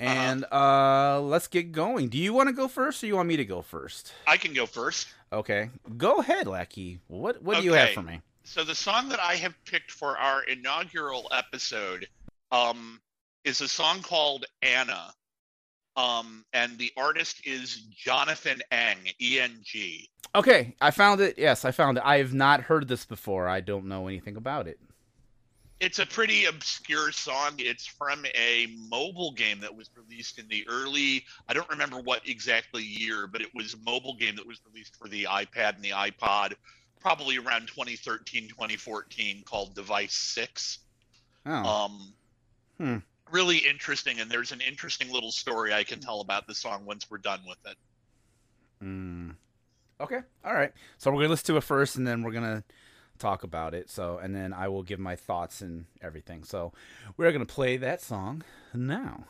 And 0.00 0.44
uh 0.50 1.20
let's 1.20 1.46
get 1.46 1.70
going. 1.70 2.08
Do 2.08 2.18
you 2.18 2.32
want 2.32 2.48
to 2.48 2.52
go 2.52 2.66
first, 2.66 3.04
or 3.04 3.06
you 3.06 3.14
want 3.14 3.28
me 3.28 3.36
to 3.36 3.44
go 3.44 3.62
first? 3.62 4.12
I 4.26 4.36
can 4.38 4.52
go 4.52 4.66
first. 4.66 5.06
Okay, 5.32 5.70
go 5.96 6.16
ahead, 6.16 6.48
Lackey. 6.48 6.98
What 7.06 7.40
what 7.44 7.58
do 7.58 7.62
you 7.62 7.74
have 7.74 7.90
for 7.90 8.02
me? 8.02 8.22
So 8.42 8.64
the 8.64 8.74
song 8.74 9.08
that 9.10 9.20
I 9.20 9.36
have 9.36 9.54
picked 9.64 9.92
for 9.92 10.18
our 10.18 10.42
inaugural 10.42 11.28
episode 11.30 12.08
um, 12.50 13.00
is 13.44 13.60
a 13.60 13.68
song 13.68 14.02
called 14.02 14.46
Anna. 14.62 15.12
Um, 15.96 16.44
and 16.52 16.76
the 16.76 16.90
artist 16.96 17.46
is 17.46 17.82
Jonathan 17.96 18.60
Eng, 18.72 18.98
E 19.20 19.38
N 19.38 19.60
G. 19.62 20.10
Okay, 20.34 20.74
I 20.80 20.90
found 20.90 21.20
it. 21.20 21.38
Yes, 21.38 21.64
I 21.64 21.70
found 21.70 21.98
it. 21.98 22.02
I 22.04 22.18
have 22.18 22.34
not 22.34 22.62
heard 22.62 22.88
this 22.88 23.04
before. 23.04 23.48
I 23.48 23.60
don't 23.60 23.86
know 23.86 24.08
anything 24.08 24.36
about 24.36 24.66
it. 24.66 24.80
It's 25.78 26.00
a 26.00 26.06
pretty 26.06 26.46
obscure 26.46 27.12
song. 27.12 27.52
It's 27.58 27.86
from 27.86 28.24
a 28.34 28.66
mobile 28.88 29.32
game 29.32 29.60
that 29.60 29.74
was 29.74 29.90
released 29.96 30.38
in 30.38 30.48
the 30.48 30.64
early, 30.68 31.24
I 31.48 31.52
don't 31.52 31.68
remember 31.68 31.98
what 32.00 32.26
exactly 32.28 32.82
year, 32.82 33.26
but 33.26 33.42
it 33.42 33.54
was 33.54 33.74
a 33.74 33.78
mobile 33.84 34.14
game 34.14 34.34
that 34.36 34.46
was 34.46 34.60
released 34.66 34.96
for 34.96 35.08
the 35.08 35.24
iPad 35.24 35.74
and 35.76 35.82
the 35.84 35.90
iPod 35.90 36.54
probably 37.00 37.36
around 37.38 37.66
2013, 37.68 38.48
2014 38.48 39.42
called 39.44 39.74
Device 39.74 40.14
6. 40.14 40.78
Oh, 41.46 41.52
Um, 41.52 42.14
Hmm. 42.78 42.96
Really 43.34 43.58
interesting, 43.58 44.20
and 44.20 44.30
there's 44.30 44.52
an 44.52 44.60
interesting 44.60 45.12
little 45.12 45.32
story 45.32 45.74
I 45.74 45.82
can 45.82 45.98
tell 45.98 46.20
about 46.20 46.46
the 46.46 46.54
song 46.54 46.86
once 46.86 47.10
we're 47.10 47.18
done 47.18 47.40
with 47.44 47.58
it. 47.66 47.76
Mm. 48.80 49.34
Okay. 50.00 50.20
All 50.44 50.54
right. 50.54 50.72
So 50.98 51.10
we're 51.10 51.22
gonna 51.22 51.30
listen 51.30 51.46
to 51.46 51.56
it 51.56 51.64
first, 51.64 51.96
and 51.96 52.06
then 52.06 52.22
we're 52.22 52.30
gonna 52.30 52.62
talk 53.18 53.42
about 53.42 53.74
it. 53.74 53.90
So, 53.90 54.18
and 54.18 54.36
then 54.36 54.52
I 54.52 54.68
will 54.68 54.84
give 54.84 55.00
my 55.00 55.16
thoughts 55.16 55.62
and 55.62 55.86
everything. 56.00 56.44
So, 56.44 56.72
we're 57.16 57.32
gonna 57.32 57.44
play 57.44 57.76
that 57.76 58.00
song 58.00 58.44
now. 58.72 59.24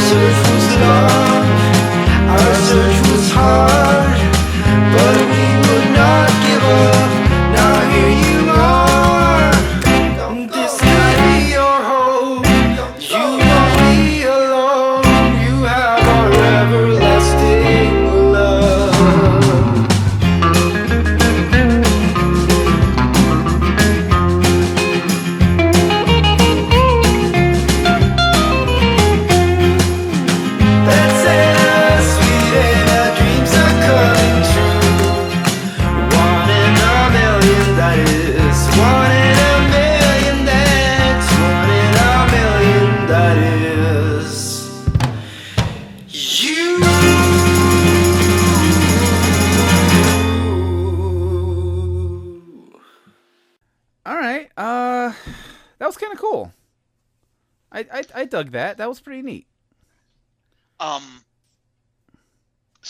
Our 0.00 0.06
search 0.06 0.50
was 0.50 1.29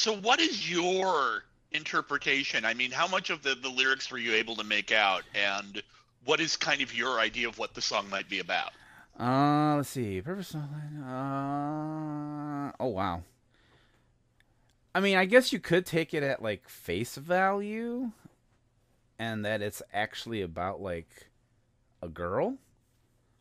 So, 0.00 0.16
what 0.16 0.40
is 0.40 0.70
your 0.70 1.44
interpretation? 1.72 2.64
I 2.64 2.72
mean, 2.74 2.90
how 2.90 3.06
much 3.06 3.28
of 3.28 3.42
the, 3.42 3.54
the 3.54 3.68
lyrics 3.68 4.10
were 4.10 4.16
you 4.18 4.32
able 4.34 4.56
to 4.56 4.64
make 4.64 4.92
out, 4.92 5.24
and 5.34 5.82
what 6.24 6.40
is 6.40 6.56
kind 6.56 6.80
of 6.80 6.94
your 6.94 7.20
idea 7.20 7.46
of 7.48 7.58
what 7.58 7.74
the 7.74 7.82
song 7.82 8.08
might 8.08 8.28
be 8.28 8.38
about? 8.38 8.72
Uh, 9.18 9.74
let's 9.76 9.90
see. 9.90 10.20
Purpose. 10.22 10.54
Uh, 10.54 10.58
oh 12.80 12.86
wow. 12.86 13.22
I 14.94 15.00
mean, 15.00 15.16
I 15.16 15.24
guess 15.24 15.52
you 15.52 15.60
could 15.60 15.86
take 15.86 16.14
it 16.14 16.22
at 16.22 16.42
like 16.42 16.68
face 16.68 17.16
value, 17.16 18.12
and 19.18 19.44
that 19.44 19.62
it's 19.62 19.82
actually 19.92 20.42
about 20.42 20.80
like 20.80 21.28
a 22.02 22.08
girl, 22.08 22.58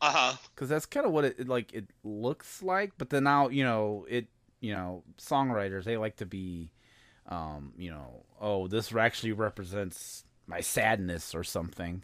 Uh 0.00 0.12
huh. 0.12 0.36
because 0.54 0.68
that's 0.68 0.86
kind 0.86 1.06
of 1.06 1.12
what 1.12 1.24
it, 1.24 1.36
it 1.38 1.48
like 1.48 1.72
it 1.72 1.86
looks 2.04 2.62
like. 2.62 2.92
But 2.98 3.10
then 3.10 3.24
now 3.24 3.48
you 3.48 3.64
know 3.64 4.06
it. 4.08 4.26
You 4.60 4.74
know, 4.74 5.02
songwriters 5.18 5.84
they 5.84 5.96
like 5.96 6.16
to 6.16 6.26
be, 6.26 6.70
um, 7.28 7.72
you 7.78 7.90
know, 7.90 8.24
oh, 8.40 8.66
this 8.68 8.94
actually 8.94 9.32
represents 9.32 10.24
my 10.46 10.60
sadness 10.60 11.34
or 11.34 11.44
something. 11.44 12.02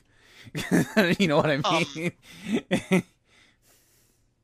you 1.19 1.29
know 1.29 1.37
what 1.37 1.51
I 1.51 1.57
Um, 1.65 1.85
mean? 1.95 3.03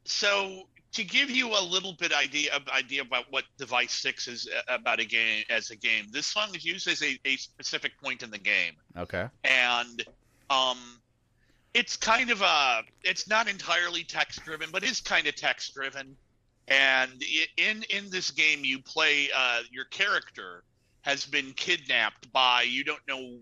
So, 0.04 0.64
to 0.92 1.04
give 1.04 1.30
you 1.30 1.48
a 1.48 1.62
little 1.62 1.94
bit 1.94 2.12
idea 2.12 2.50
idea 2.72 3.02
about 3.02 3.24
what 3.30 3.44
Device 3.56 3.92
Six 3.94 4.28
is 4.28 4.48
uh, 4.48 4.74
about 4.74 5.00
a 5.00 5.04
game 5.04 5.44
as 5.48 5.70
a 5.70 5.76
game, 5.76 6.06
this 6.10 6.26
song 6.26 6.54
is 6.54 6.64
used 6.64 6.88
as 6.88 7.02
a, 7.02 7.18
a 7.24 7.36
specific 7.36 7.92
point 8.02 8.22
in 8.22 8.30
the 8.30 8.38
game. 8.38 8.74
okay. 8.96 9.28
and 9.44 10.04
um 10.50 11.00
it's 11.72 11.96
kind 11.96 12.30
of 12.30 12.42
a 12.42 12.82
it's 13.02 13.26
not 13.28 13.48
entirely 13.48 14.04
text 14.04 14.44
driven 14.44 14.68
but 14.70 14.82
is 14.84 15.00
kind 15.00 15.26
of 15.26 15.34
text 15.34 15.72
driven 15.72 16.14
and 16.68 17.22
in 17.56 17.82
in 17.90 18.10
this 18.10 18.30
game 18.30 18.64
you 18.64 18.78
play 18.80 19.28
uh 19.36 19.60
your 19.70 19.84
character 19.86 20.62
has 21.02 21.24
been 21.26 21.52
kidnapped 21.54 22.32
by 22.32 22.62
you 22.62 22.84
don't 22.84 23.06
know 23.08 23.38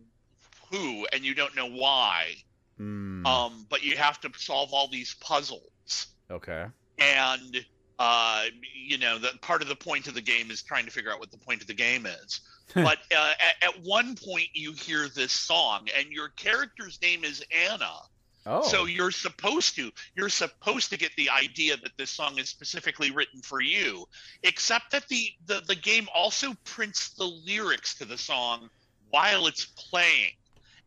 who 0.70 1.06
and 1.12 1.24
you 1.24 1.34
don't 1.34 1.54
know 1.54 1.68
why. 1.68 2.34
Mm, 2.80 3.26
um 3.26 3.66
but 3.68 3.82
you 3.82 3.96
have 3.96 4.20
to 4.20 4.30
solve 4.36 4.72
all 4.72 4.88
these 4.88 5.14
puzzles. 5.20 6.06
Okay. 6.30 6.66
and 6.98 7.64
uh, 7.98 8.44
you 8.74 8.96
know 8.96 9.18
that 9.18 9.42
part 9.42 9.60
of 9.60 9.68
the 9.68 9.76
point 9.76 10.08
of 10.08 10.14
the 10.14 10.22
game 10.22 10.50
is 10.50 10.62
trying 10.62 10.86
to 10.86 10.90
figure 10.90 11.12
out 11.12 11.20
what 11.20 11.30
the 11.30 11.36
point 11.36 11.60
of 11.60 11.66
the 11.66 11.74
game 11.74 12.06
is. 12.06 12.40
But 12.74 12.98
uh, 13.14 13.32
at, 13.60 13.68
at 13.68 13.82
one 13.82 14.14
point 14.14 14.46
you 14.54 14.72
hear 14.72 15.08
this 15.08 15.32
song 15.32 15.88
and 15.98 16.06
your 16.12 16.28
character's 16.30 16.98
name 17.02 17.24
is 17.24 17.44
anna 17.68 17.90
Oh. 18.46 18.62
so 18.62 18.86
you're 18.86 19.10
supposed 19.10 19.76
to 19.76 19.90
you're 20.16 20.30
supposed 20.30 20.90
to 20.90 20.96
get 20.98 21.12
the 21.16 21.28
idea 21.28 21.76
that 21.76 21.92
this 21.98 22.10
song 22.10 22.38
is 22.38 22.48
specifically 22.48 23.10
written 23.10 23.42
for 23.42 23.60
you 23.60 24.06
except 24.42 24.92
that 24.92 25.06
the 25.08 25.30
the, 25.46 25.62
the 25.66 25.74
game 25.74 26.08
also 26.14 26.54
prints 26.64 27.14
the 27.14 27.24
lyrics 27.24 27.96
to 27.98 28.06
the 28.06 28.16
song 28.16 28.70
while 29.10 29.46
it's 29.46 29.66
playing 29.90 30.30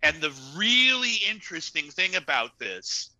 and 0.01 0.19
the 0.19 0.33
really 0.55 1.15
interesting 1.29 1.89
thing 1.91 2.15
about 2.15 2.57
this 2.59 3.11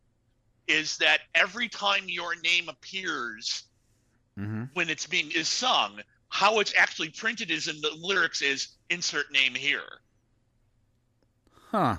is 0.68 0.98
that 0.98 1.22
every 1.36 1.70
time 1.70 2.04
your 2.08 2.36
name 2.42 2.70
appears 2.70 3.64
hmm 4.36 4.64
when 4.74 4.90
it's 4.90 5.06
being 5.06 5.30
is 5.32 5.48
sung 5.48 6.02
how 6.30 6.60
it's 6.60 6.74
actually 6.76 7.10
printed 7.10 7.52
is 7.52 7.68
in 7.68 7.80
the 7.82 7.92
lyrics 8.02 8.42
is 8.42 8.70
insert 8.90 9.32
name 9.32 9.54
here 9.54 9.84
Huh. 11.72 11.98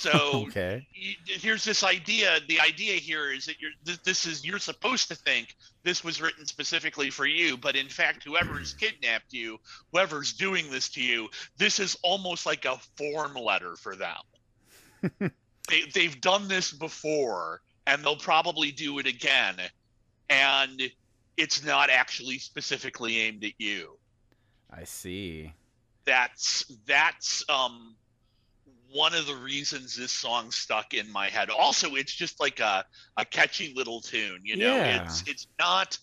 So 0.00 0.46
Okay. 0.48 0.86
here's 1.26 1.62
this 1.64 1.84
idea 1.84 2.38
the 2.48 2.58
idea 2.60 2.94
here 2.94 3.30
is 3.32 3.44
that 3.46 3.60
you're 3.60 3.70
th- 3.84 4.02
this 4.02 4.26
is 4.26 4.44
you're 4.44 4.58
supposed 4.58 5.08
to 5.08 5.14
think 5.14 5.54
this 5.84 6.02
was 6.02 6.20
written 6.22 6.46
specifically 6.46 7.10
for 7.10 7.26
you 7.26 7.56
but 7.56 7.76
in 7.76 7.88
fact 7.88 8.24
whoever's 8.24 8.72
kidnapped 8.74 9.32
you 9.32 9.58
whoever's 9.92 10.32
doing 10.32 10.70
this 10.70 10.88
to 10.88 11.02
you 11.02 11.28
this 11.58 11.78
is 11.78 11.96
almost 12.02 12.46
like 12.46 12.64
a 12.64 12.78
form 12.96 13.34
letter 13.34 13.76
for 13.76 13.94
them 13.94 14.16
they, 15.68 15.82
they've 15.94 16.20
done 16.20 16.48
this 16.48 16.72
before 16.72 17.60
and 17.86 18.02
they'll 18.02 18.16
probably 18.16 18.72
do 18.72 18.98
it 18.98 19.06
again 19.06 19.56
and 20.30 20.82
it's 21.36 21.64
not 21.64 21.90
actually 21.90 22.38
specifically 22.38 23.18
aimed 23.18 23.44
at 23.44 23.52
you 23.58 23.96
I 24.70 24.84
see. 24.84 25.52
that's 26.06 26.64
that's 26.86 27.44
um 27.50 27.96
one 28.92 29.14
of 29.14 29.26
the 29.26 29.34
reasons 29.34 29.96
this 29.96 30.12
song 30.12 30.50
stuck 30.50 30.94
in 30.94 31.10
my 31.12 31.28
head. 31.28 31.50
Also, 31.50 31.94
it's 31.94 32.12
just 32.12 32.40
like 32.40 32.60
a, 32.60 32.84
a 33.16 33.24
catchy 33.24 33.72
little 33.74 34.00
tune, 34.00 34.40
you 34.42 34.56
know. 34.56 34.76
Yeah. 34.76 35.02
It's 35.04 35.22
it's 35.26 35.46
not 35.58 35.98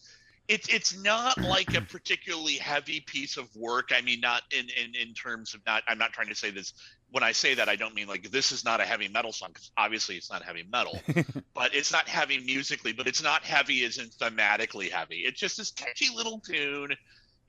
it's 0.48 0.70
it's 0.70 0.98
not 0.98 1.38
like 1.41 1.75
a 1.75 1.82
particularly 1.82 2.53
heavy 2.53 3.01
piece 3.01 3.38
of 3.38 3.53
work. 3.56 3.89
I 3.94 4.01
mean, 4.01 4.22
not 4.22 4.44
in, 4.51 4.67
in 4.70 4.96
in 4.96 5.13
terms 5.13 5.53
of 5.53 5.62
not. 5.65 5.84
I'm 5.88 5.98
not 5.98 6.13
trying 6.13 6.29
to 6.29 6.36
say 6.36 6.51
this. 6.51 6.74
When 7.10 7.24
I 7.24 7.32
say 7.32 7.53
that, 7.53 7.70
I 7.70 7.75
don't 7.75 7.96
mean 7.96 8.08
like 8.08 8.32
this 8.32 8.51
is 8.51 8.65
not 8.65 8.82
a 8.82 8.84
heavy 8.84 9.08
metal 9.08 9.32
song 9.32 9.50
because 9.53 9.72
obviously 9.77 10.15
it's 10.15 10.32
not 10.32 10.44
heavy 10.44 10.65
metal. 10.70 11.00
but 11.53 11.74
it's 11.74 11.91
not 11.91 12.08
heavy 12.08 12.39
musically. 12.39 12.94
But 12.94 13.08
it's 13.08 13.24
not 13.24 13.44
heavy 13.44 13.84
as 13.86 13.98
in 13.98 14.08
thematically 14.08 14.91
heavy. 14.91 15.20
It's 15.20 15.39
just 15.39 15.58
this 15.58 15.72
catchy 15.72 16.08
little 16.15 16.39
tune 16.39 16.96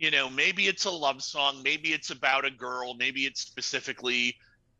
you 0.00 0.12
know 0.12 0.30
maybe 0.30 0.68
it's 0.68 0.84
a 0.84 0.90
love 0.90 1.20
song 1.20 1.60
maybe 1.64 1.88
it's 1.88 2.10
about 2.10 2.44
a 2.44 2.50
girl 2.52 2.94
maybe 2.94 3.22
it's 3.22 3.40
specifically 3.40 4.36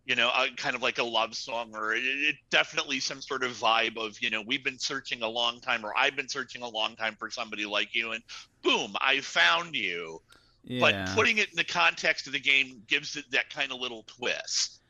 you 0.08 0.16
know 0.16 0.30
a, 0.30 0.48
kind 0.56 0.74
of 0.74 0.82
like 0.82 0.98
a 0.98 1.02
love 1.02 1.34
song 1.34 1.70
or 1.74 1.94
it, 1.94 2.02
it 2.02 2.36
definitely 2.50 2.98
some 2.98 3.20
sort 3.20 3.44
of 3.44 3.52
vibe 3.52 3.96
of 3.96 4.20
you 4.20 4.30
know 4.30 4.42
we've 4.46 4.64
been 4.64 4.78
searching 4.78 5.22
a 5.22 5.28
long 5.28 5.60
time 5.60 5.84
or 5.84 5.92
i've 5.96 6.16
been 6.16 6.28
searching 6.28 6.62
a 6.62 6.68
long 6.68 6.96
time 6.96 7.14
for 7.18 7.30
somebody 7.30 7.66
like 7.66 7.94
you 7.94 8.12
and 8.12 8.22
boom 8.62 8.94
i 9.00 9.20
found 9.20 9.74
you 9.76 10.20
Yeah. 10.64 10.80
but 10.80 11.14
putting 11.14 11.38
it 11.38 11.50
in 11.50 11.56
the 11.56 11.64
context 11.64 12.26
of 12.26 12.32
the 12.32 12.40
game 12.40 12.82
gives 12.88 13.16
it 13.16 13.26
that 13.32 13.50
kind 13.50 13.70
of 13.70 13.78
little 13.80 14.04
twist 14.04 14.80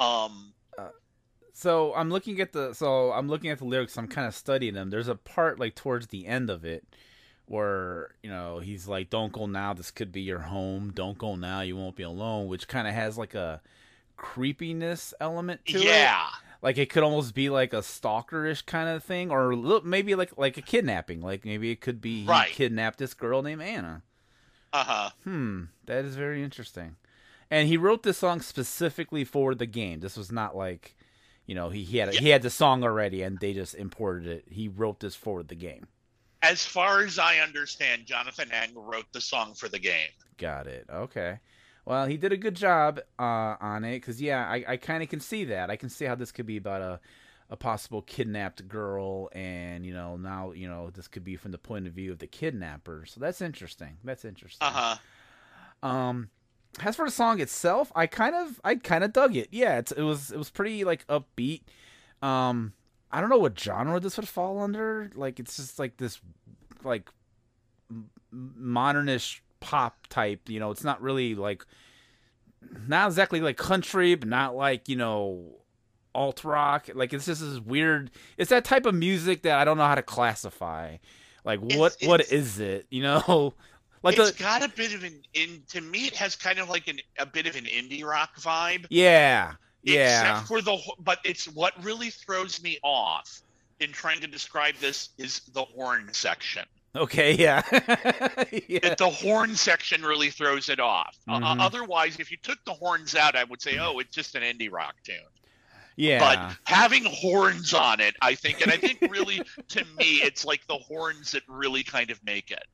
um 0.00 0.52
so 1.56 1.94
I'm 1.94 2.10
looking 2.10 2.40
at 2.40 2.52
the 2.52 2.74
so 2.74 3.12
I'm 3.12 3.28
looking 3.28 3.50
at 3.50 3.58
the 3.58 3.64
lyrics. 3.64 3.96
I'm 3.96 4.08
kind 4.08 4.26
of 4.26 4.34
studying 4.34 4.74
them. 4.74 4.90
There's 4.90 5.06
a 5.06 5.14
part 5.14 5.60
like 5.60 5.76
towards 5.76 6.08
the 6.08 6.26
end 6.26 6.50
of 6.50 6.64
it 6.64 6.84
where 7.46 8.16
you 8.24 8.28
know 8.28 8.58
he's 8.58 8.88
like, 8.88 9.08
"Don't 9.08 9.32
go 9.32 9.46
now. 9.46 9.72
This 9.72 9.92
could 9.92 10.10
be 10.10 10.22
your 10.22 10.40
home. 10.40 10.90
Don't 10.92 11.16
go 11.16 11.36
now. 11.36 11.60
You 11.60 11.76
won't 11.76 11.94
be 11.94 12.02
alone." 12.02 12.48
Which 12.48 12.66
kind 12.66 12.88
of 12.88 12.94
has 12.94 13.16
like 13.16 13.34
a 13.34 13.62
creepiness 14.16 15.12
element 15.20 15.64
to 15.66 15.78
it. 15.78 15.84
yeah 15.84 16.26
Like 16.62 16.78
it 16.78 16.90
could 16.90 17.02
almost 17.02 17.34
be 17.34 17.50
like 17.50 17.72
a 17.72 17.78
stalkerish 17.82 18.64
kind 18.66 18.88
of 18.88 19.02
thing, 19.04 19.30
or 19.30 19.54
little- 19.54 19.86
maybe 19.86 20.14
like 20.14 20.36
like 20.36 20.56
a 20.56 20.62
kidnapping. 20.62 21.20
Like 21.20 21.44
maybe 21.44 21.70
it 21.70 21.80
could 21.80 22.00
be 22.00 22.22
he 22.22 22.26
Right. 22.26 22.50
kidnapped 22.50 22.98
this 22.98 23.14
girl 23.14 23.42
named 23.42 23.62
Anna. 23.62 24.02
uh-huh 24.72 25.10
Hmm, 25.24 25.64
that 25.86 26.04
is 26.04 26.16
very 26.16 26.42
interesting. 26.42 26.96
And 27.50 27.68
he 27.68 27.76
wrote 27.76 28.02
this 28.02 28.18
song 28.18 28.40
specifically 28.40 29.24
for 29.24 29.54
the 29.54 29.66
game. 29.66 30.00
This 30.00 30.16
was 30.16 30.32
not 30.32 30.56
like, 30.56 30.96
You 31.46 31.54
know, 31.54 31.68
he, 31.68 31.84
he 31.84 31.98
had 31.98 32.08
a, 32.08 32.14
Yeah. 32.14 32.20
he 32.20 32.28
had 32.30 32.42
the 32.42 32.50
song 32.50 32.82
already, 32.82 33.22
and 33.22 33.38
they 33.38 33.52
just 33.52 33.74
imported 33.74 34.26
it. 34.26 34.44
He 34.50 34.66
wrote 34.68 35.00
this 35.00 35.14
for 35.14 35.42
the 35.42 35.54
game. 35.54 35.86
As 36.42 36.64
far 36.64 37.02
as 37.02 37.18
I 37.18 37.38
understand, 37.38 38.06
Jonathan 38.06 38.50
Eng 38.50 38.74
wrote 38.74 39.06
the 39.12 39.20
song 39.20 39.52
for 39.54 39.68
the 39.68 39.78
game. 39.78 40.08
Got 40.38 40.66
it. 40.66 40.86
Okay. 40.90 41.38
Well, 41.84 42.06
he 42.06 42.16
did 42.16 42.32
a 42.32 42.36
good 42.36 42.54
job 42.54 43.00
uh, 43.18 43.56
on 43.60 43.84
it 43.84 43.96
because 43.96 44.20
yeah, 44.20 44.48
I, 44.48 44.64
I 44.66 44.76
kind 44.76 45.02
of 45.02 45.08
can 45.08 45.20
see 45.20 45.44
that. 45.46 45.70
I 45.70 45.76
can 45.76 45.90
see 45.90 46.04
how 46.06 46.14
this 46.14 46.32
could 46.32 46.46
be 46.46 46.56
about 46.56 46.82
a 46.82 47.00
a 47.50 47.56
possible 47.56 48.00
kidnapped 48.00 48.66
girl, 48.68 49.28
and 49.32 49.84
you 49.84 49.92
know 49.92 50.16
now 50.16 50.52
you 50.52 50.66
know 50.66 50.90
this 50.90 51.08
could 51.08 51.24
be 51.24 51.36
from 51.36 51.52
the 51.52 51.58
point 51.58 51.86
of 51.86 51.92
view 51.92 52.10
of 52.10 52.18
the 52.18 52.26
kidnapper. 52.26 53.04
So 53.06 53.20
that's 53.20 53.42
interesting. 53.42 53.98
That's 54.02 54.24
interesting. 54.24 54.66
Uh 54.66 54.96
huh. 55.82 55.88
Um, 55.88 56.30
as 56.80 56.96
for 56.96 57.04
the 57.04 57.10
song 57.10 57.40
itself, 57.40 57.92
I 57.94 58.06
kind 58.06 58.34
of 58.34 58.60
I 58.64 58.76
kind 58.76 59.04
of 59.04 59.12
dug 59.12 59.36
it. 59.36 59.48
Yeah, 59.50 59.78
it's, 59.78 59.92
it 59.92 60.02
was 60.02 60.30
it 60.30 60.38
was 60.38 60.50
pretty 60.50 60.84
like 60.84 61.06
upbeat. 61.06 61.62
Um, 62.22 62.72
I 63.12 63.20
don't 63.20 63.30
know 63.30 63.38
what 63.38 63.58
genre 63.58 64.00
this 64.00 64.16
would 64.16 64.28
fall 64.28 64.60
under. 64.60 65.10
Like 65.14 65.38
it's 65.38 65.56
just 65.56 65.78
like 65.78 65.98
this 65.98 66.20
like 66.82 67.10
modernish 68.32 69.40
pop 69.64 70.06
type. 70.08 70.48
You 70.48 70.60
know, 70.60 70.70
it's 70.70 70.84
not 70.84 71.00
really 71.02 71.34
like 71.34 71.64
not 72.86 73.08
exactly 73.08 73.40
like 73.40 73.56
country, 73.56 74.14
but 74.14 74.28
not 74.28 74.54
like 74.54 74.88
you 74.88 74.96
know 74.96 75.56
alt 76.14 76.44
rock. 76.44 76.88
Like 76.94 77.12
it's 77.12 77.26
just 77.26 77.40
this 77.40 77.58
weird. 77.60 78.10
It's 78.38 78.50
that 78.50 78.64
type 78.64 78.86
of 78.86 78.94
music 78.94 79.42
that 79.42 79.58
I 79.58 79.64
don't 79.64 79.76
know 79.78 79.86
how 79.86 79.94
to 79.94 80.02
classify. 80.02 80.96
Like 81.44 81.60
what 81.60 81.92
It's- 81.94 82.06
what 82.08 82.20
it's- 82.20 82.32
is 82.32 82.58
it? 82.60 82.86
You 82.90 83.02
know, 83.02 83.54
like 84.02 84.18
it's 84.18 84.32
the 84.32 84.42
got 84.42 84.62
a 84.62 84.68
bit 84.68 84.94
of 84.94 85.04
an 85.04 85.22
in 85.34 85.62
to 85.68 85.80
me. 85.80 86.06
It 86.06 86.14
has 86.16 86.36
kind 86.36 86.58
of 86.58 86.68
like 86.68 86.88
an 86.88 86.98
a 87.18 87.26
bit 87.26 87.46
of 87.46 87.56
an 87.56 87.64
indie 87.64 88.04
rock 88.04 88.36
vibe. 88.36 88.86
yeah 88.90 89.54
yeah 89.82 90.30
Except 90.40 90.48
for 90.48 90.62
the 90.62 90.78
but 91.00 91.18
it's 91.24 91.44
what 91.46 91.72
really 91.84 92.08
throws 92.10 92.62
me 92.62 92.78
off 92.82 93.42
in 93.80 93.92
trying 93.92 94.20
to 94.20 94.26
describe 94.26 94.74
this 94.76 95.10
is 95.18 95.40
the 95.52 95.62
horn 95.64 96.08
section. 96.12 96.64
Okay 96.96 97.32
yeah 97.34 97.62
yeah 98.68 98.94
the 98.94 99.10
horn 99.10 99.54
section 99.56 100.02
really 100.02 100.30
throws 100.30 100.68
it 100.68 100.80
off. 100.80 101.16
Uh, 101.28 101.38
Mhm. 101.40 101.60
otherwise, 101.60 102.18
if 102.20 102.30
you 102.30 102.36
took 102.42 102.64
the 102.64 102.72
horns 102.72 103.14
out, 103.14 103.34
I 103.36 103.44
would 103.44 103.60
say, 103.60 103.78
oh, 103.78 103.98
it's 103.98 104.14
just 104.14 104.34
an 104.34 104.42
indie 104.42 104.70
rock 104.72 104.94
tune. 105.04 105.16
yeah 105.96 106.18
But 106.20 106.56
having 106.64 107.04
horns 107.04 107.74
on 107.74 108.00
it, 108.00 108.14
I 108.22 108.34
think, 108.34 108.60
and 108.62 108.70
I 108.72 108.76
think 108.76 108.98
really 109.10 109.40
to 109.68 109.84
me, 109.98 110.20
it's 110.22 110.44
like 110.44 110.66
the 110.66 110.74
horns 110.76 111.32
that 111.32 111.42
really 111.48 111.82
kind 111.82 112.10
of 112.10 112.22
make 112.24 112.50
it. 112.50 112.64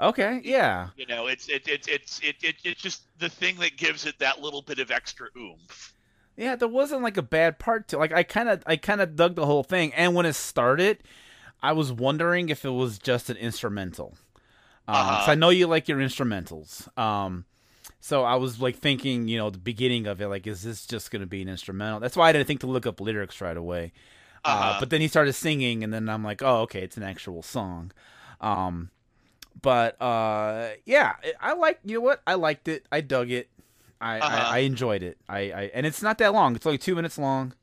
okay 0.00 0.40
yeah 0.44 0.88
You 0.96 1.06
know, 1.06 1.26
it's 1.28 1.48
it, 1.48 1.66
it, 1.68 1.86
it's 1.88 2.20
it, 2.20 2.36
it 2.42 2.56
it's 2.64 2.80
just 2.82 3.02
the 3.18 3.28
thing 3.28 3.56
that 3.56 3.76
gives 3.76 4.06
it 4.06 4.18
that 4.18 4.40
little 4.40 4.62
bit 4.62 4.78
of 4.80 4.90
extra 4.90 5.28
oomph. 5.36 5.92
yeah 6.36 6.56
there 6.56 6.66
wasn't 6.68 7.02
like 7.02 7.16
a 7.16 7.22
bad 7.22 7.58
part 7.60 7.86
to 7.88 7.98
like 7.98 8.12
i 8.12 8.22
kind 8.24 8.48
of 8.48 8.62
i 8.66 8.74
kind 8.76 9.00
of 9.00 9.14
dug 9.14 9.36
the 9.36 9.46
whole 9.46 9.62
thing 9.62 9.92
and 9.94 10.14
when 10.16 10.26
it 10.26 10.32
started 10.34 10.98
i 11.70 11.72
was 11.72 11.90
wondering 11.92 12.48
if 12.50 12.64
it 12.64 12.70
was 12.82 12.98
just 12.98 13.30
an 13.30 13.36
instrumental. 13.48 14.10
Um 14.86 14.96
Uh-huh. 14.96 15.30
i 15.32 15.34
know 15.34 15.50
you 15.50 15.66
like 15.66 15.88
your 15.88 15.98
instrumentals. 15.98 16.70
Um 16.98 17.44
so 18.00 18.22
i 18.22 18.36
was 18.44 18.60
like 18.60 18.76
thinking 18.76 19.28
you 19.28 19.38
know 19.38 19.48
the 19.50 19.58
beginning 19.72 20.06
of 20.06 20.20
it 20.20 20.28
like 20.28 20.46
is 20.46 20.62
this 20.62 20.86
just 20.86 21.10
going 21.10 21.20
to 21.26 21.26
be 21.36 21.40
an 21.42 21.48
instrumental? 21.48 22.00
That's 22.00 22.16
why 22.16 22.28
i 22.28 22.32
didn't 22.32 22.46
think 22.48 22.60
to 22.60 22.66
look 22.74 22.86
up 22.86 23.00
lyrics 23.00 23.40
right 23.40 23.56
away. 23.56 23.92
Uh, 24.44 24.50
Uh-huh. 24.52 24.76
but 24.80 24.90
then 24.90 25.00
he 25.00 25.08
started 25.08 25.32
singing 25.32 25.82
and 25.84 25.90
then 25.94 26.08
i'm 26.08 26.22
like 26.30 26.42
oh 26.42 26.58
okay 26.66 26.82
it's 26.86 26.96
an 26.98 27.02
actual 27.12 27.42
song. 27.42 27.92
Um 28.40 28.90
but 29.62 29.90
uh 30.02 30.70
yeah 30.84 31.14
i 31.40 31.54
like 31.54 31.78
you 31.84 31.94
know 31.96 32.00
what? 32.08 32.20
I 32.26 32.34
liked 32.34 32.68
it. 32.68 32.84
I 32.92 33.00
dug 33.00 33.30
it. 33.30 33.48
I 34.00 34.18
Uh-huh. 34.20 34.36
I, 34.52 34.56
I 34.56 34.58
enjoyed 34.68 35.02
it. 35.02 35.16
I, 35.28 35.38
I 35.60 35.62
and 35.72 35.86
it's 35.86 36.02
not 36.02 36.18
that 36.18 36.34
long. 36.34 36.56
It's 36.56 36.66
only 36.66 36.76
two 36.78 36.94
minutes 36.94 37.16
long. 37.16 37.54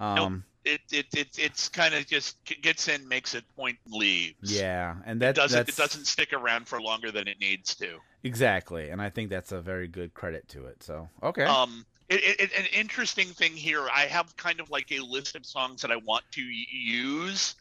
Um 0.00 0.44
It 0.64 0.80
it, 0.92 1.06
it 1.14 1.28
it's 1.38 1.68
kind 1.68 1.94
of 1.94 2.06
just 2.06 2.36
gets 2.62 2.88
in, 2.88 3.06
makes 3.08 3.34
it 3.34 3.44
point, 3.56 3.78
and 3.86 3.94
leaves. 3.94 4.36
yeah 4.60 4.94
and 5.06 5.20
that 5.22 5.30
It 5.30 5.36
doesn't 5.36 5.68
it 5.68 5.76
doesn't 5.76 6.06
stick 6.06 6.32
around 6.32 6.68
for 6.68 6.80
longer 6.80 7.10
than 7.10 7.26
it 7.28 7.40
needs 7.40 7.74
to. 7.76 7.98
exactly 8.22 8.90
and 8.90 9.02
i 9.02 9.10
think 9.10 9.30
that's 9.30 9.50
a 9.52 9.60
very 9.60 9.88
good 9.88 10.14
credit 10.14 10.46
to 10.48 10.66
it 10.66 10.82
so 10.82 11.08
okay 11.22 11.44
Um, 11.44 11.84
it, 12.08 12.40
it- 12.40 12.52
an 12.58 12.66
interesting 12.72 13.28
thing 13.28 13.52
here. 13.52 13.88
I 13.88 14.02
have 14.02 14.36
kind 14.36 14.60
of 14.60 14.68
like 14.70 14.92
a 14.92 15.00
list 15.00 15.34
of 15.34 15.46
songs 15.46 15.80
that 15.82 15.90
I 15.90 15.96
want 15.96 16.24
to 16.32 16.42
use 16.42 17.54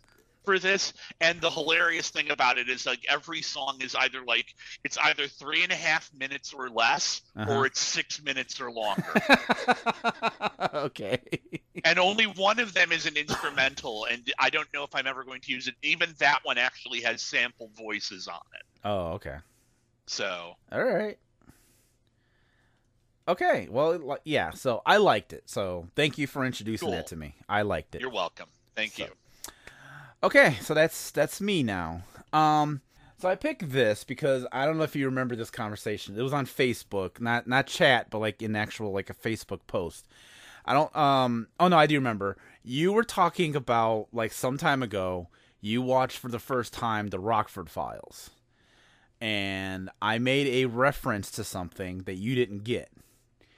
for 0.43 0.57
this, 0.59 0.93
and 1.19 1.39
the 1.41 1.49
hilarious 1.49 2.09
thing 2.09 2.31
about 2.31 2.57
it 2.57 2.69
is 2.69 2.85
like 2.85 2.99
every 3.09 3.41
song 3.41 3.77
is 3.81 3.93
either 3.95 4.23
like 4.25 4.53
it's 4.83 4.97
either 4.97 5.27
three 5.27 5.63
and 5.63 5.71
a 5.71 5.75
half 5.75 6.09
minutes 6.13 6.53
or 6.53 6.69
less, 6.69 7.21
Uh-huh. 7.35 7.51
or 7.59 7.65
it's 7.65 7.79
six 7.79 8.21
minutes 8.23 8.59
or 8.59 8.71
longer. 8.71 9.13
okay 10.73 11.19
and 11.85 11.97
only 11.99 12.25
one 12.25 12.59
of 12.59 12.73
them 12.73 12.91
is 12.91 13.05
an 13.05 13.15
instrumental, 13.17 14.05
and 14.05 14.31
I 14.39 14.49
don't 14.49 14.67
know 14.73 14.83
if 14.83 14.93
I'm 14.93 15.07
ever 15.07 15.23
going 15.23 15.41
to 15.41 15.51
use 15.51 15.67
it. 15.67 15.75
Even 15.81 16.13
that 16.19 16.39
one 16.43 16.57
actually 16.57 17.01
has 17.01 17.21
sample 17.21 17.69
voices 17.77 18.27
on 18.27 18.41
it. 18.55 18.65
oh 18.83 19.13
okay 19.13 19.37
So 20.07 20.55
All 20.71 20.83
right. 20.83 21.17
Okay. 23.27 23.67
Well, 23.69 24.17
yeah. 24.25 24.49
So 24.51 24.81
I 24.85 24.97
liked 24.97 25.31
it. 25.31 25.43
So 25.45 25.87
thank 25.95 26.17
you 26.17 26.25
for 26.27 26.43
introducing 26.43 26.87
Cool. 26.87 26.95
that 26.97 27.07
to 27.07 27.15
me. 27.15 27.35
I 27.47 27.61
liked 27.61 27.93
it. 27.95 28.01
you're 28.01 28.09
welcome. 28.09 28.47
Thank 28.75 28.93
So- 28.93 29.03
you. 29.05 29.11
Okay. 30.23 30.57
So 30.61 30.73
that's 30.73 31.11
that's 31.11 31.41
me 31.41 31.63
now. 31.63 32.03
Um. 32.33 32.81
So 33.17 33.29
I 33.29 33.35
picked 33.35 33.69
this 33.69 34.03
because 34.03 34.47
I 34.51 34.65
don't 34.65 34.77
know 34.77 34.83
if 34.83 34.95
you 34.95 35.05
remember 35.05 35.35
this 35.35 35.51
conversation. 35.51 36.17
It 36.17 36.23
was 36.23 36.33
on 36.33 36.47
Facebook, 36.47 37.19
not 37.21 37.47
not 37.47 37.67
chat, 37.67 38.07
but 38.09 38.19
like 38.19 38.41
in 38.41 38.55
actual 38.55 38.91
like 38.91 39.09
a 39.09 39.13
Facebook 39.13 39.61
post. 39.67 40.07
I 40.65 40.73
don't. 40.73 40.95
Um. 40.95 41.47
Oh 41.59 41.67
no, 41.67 41.77
I 41.77 41.87
do 41.87 41.95
remember. 41.95 42.37
You 42.63 42.93
were 42.93 43.03
talking 43.03 43.55
about 43.55 44.07
like 44.11 44.31
some 44.31 44.57
time 44.57 44.81
ago. 44.83 45.27
You 45.59 45.81
watched 45.81 46.17
for 46.17 46.29
the 46.29 46.39
first 46.39 46.73
time 46.73 47.07
the 47.09 47.19
Rockford 47.19 47.69
Files, 47.69 48.31
and 49.19 49.89
I 50.01 50.17
made 50.17 50.47
a 50.47 50.65
reference 50.65 51.29
to 51.31 51.43
something 51.43 51.99
that 52.03 52.15
you 52.15 52.33
didn't 52.35 52.63
get. 52.63 52.89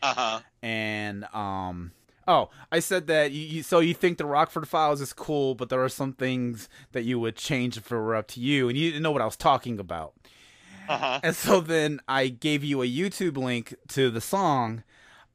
Uh 0.02 0.14
huh. 0.14 0.40
and 0.62 1.24
um 1.34 1.94
oh 2.28 2.50
i 2.72 2.80
said 2.80 3.08
that 3.08 3.32
you, 3.32 3.42
you 3.42 3.64
so 3.64 3.80
you 3.80 3.94
think 3.94 4.18
the 4.18 4.26
rockford 4.26 4.68
files 4.68 5.02
is 5.02 5.14
cool 5.14 5.56
but 5.56 5.70
there 5.70 5.84
are 5.84 5.90
some 5.90 6.14
things 6.14 6.70
that 6.92 7.04
you 7.04 7.20
would 7.20 7.36
change 7.36 7.78
if 7.78 7.92
it 7.92 7.96
were 7.96 8.16
up 8.16 8.28
to 8.28 8.40
you 8.40 8.70
and 8.70 8.78
you 8.78 8.90
didn't 8.92 9.04
know 9.04 9.12
what 9.12 9.22
i 9.22 9.26
was 9.26 9.36
talking 9.38 9.80
about 9.80 10.14
Uh 10.88 10.98
huh. 10.98 11.20
and 11.24 11.36
so 11.36 11.60
then 11.62 12.00
i 12.08 12.28
gave 12.28 12.64
you 12.64 12.82
a 12.82 12.88
youtube 12.88 13.38
link 13.38 13.74
to 13.90 14.10
the 14.10 14.22
song 14.22 14.84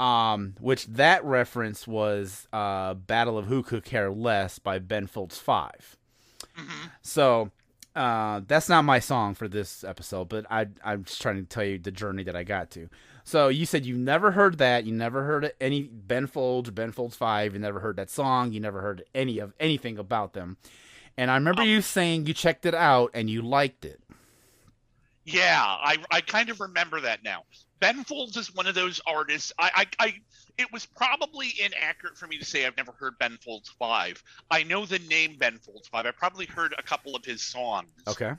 um 0.00 0.54
which 0.60 0.86
that 0.86 1.24
reference 1.24 1.86
was 1.86 2.46
uh 2.52 2.94
battle 2.94 3.36
of 3.38 3.46
who 3.46 3.62
could 3.62 3.84
care 3.84 4.10
less 4.10 4.58
by 4.58 4.78
ben 4.78 5.06
folds 5.06 5.38
5 5.38 5.96
hmm 6.54 6.86
so 7.02 7.50
uh, 7.96 8.42
that's 8.46 8.68
not 8.68 8.82
my 8.82 9.00
song 9.00 9.34
for 9.34 9.48
this 9.48 9.82
episode, 9.82 10.28
but 10.28 10.46
I, 10.48 10.66
I'm 10.84 11.02
just 11.02 11.20
trying 11.20 11.34
to 11.36 11.42
tell 11.42 11.64
you 11.64 11.78
the 11.80 11.90
journey 11.90 12.22
that 12.24 12.36
I 12.36 12.44
got 12.44 12.70
to. 12.72 12.88
So 13.28 13.48
you 13.48 13.66
said 13.66 13.84
you 13.84 13.98
never 13.98 14.30
heard 14.30 14.56
that, 14.56 14.86
you 14.86 14.94
never 14.94 15.22
heard 15.22 15.52
any 15.60 15.82
Ben 15.82 16.26
Folds 16.26 16.70
Ben 16.70 16.92
Folds 16.92 17.14
Five, 17.14 17.52
you 17.52 17.58
never 17.58 17.78
heard 17.78 17.96
that 17.96 18.08
song, 18.08 18.52
you 18.52 18.58
never 18.58 18.80
heard 18.80 19.04
any 19.14 19.38
of 19.38 19.52
anything 19.60 19.98
about 19.98 20.32
them. 20.32 20.56
And 21.18 21.30
I 21.30 21.34
remember 21.34 21.60
oh. 21.60 21.66
you 21.66 21.82
saying 21.82 22.24
you 22.24 22.32
checked 22.32 22.64
it 22.64 22.72
out 22.72 23.10
and 23.12 23.28
you 23.28 23.42
liked 23.42 23.84
it. 23.84 24.00
Yeah, 25.26 25.62
I 25.62 25.98
I 26.10 26.22
kind 26.22 26.48
of 26.48 26.58
remember 26.58 27.02
that 27.02 27.22
now. 27.22 27.42
Ben 27.80 28.02
Folds 28.04 28.34
is 28.38 28.54
one 28.54 28.66
of 28.66 28.74
those 28.74 28.98
artists. 29.06 29.52
I, 29.58 29.86
I, 30.00 30.06
I 30.06 30.14
it 30.56 30.72
was 30.72 30.86
probably 30.86 31.52
inaccurate 31.62 32.16
for 32.16 32.28
me 32.28 32.38
to 32.38 32.46
say 32.46 32.64
I've 32.64 32.78
never 32.78 32.92
heard 32.92 33.18
Ben 33.18 33.36
Folds 33.44 33.68
five. 33.68 34.22
I 34.50 34.62
know 34.62 34.86
the 34.86 35.00
name 35.00 35.36
Ben 35.38 35.58
Folds 35.58 35.86
five. 35.86 36.06
I 36.06 36.12
probably 36.12 36.46
heard 36.46 36.74
a 36.78 36.82
couple 36.82 37.14
of 37.14 37.26
his 37.26 37.42
songs. 37.42 37.90
Okay. 38.06 38.32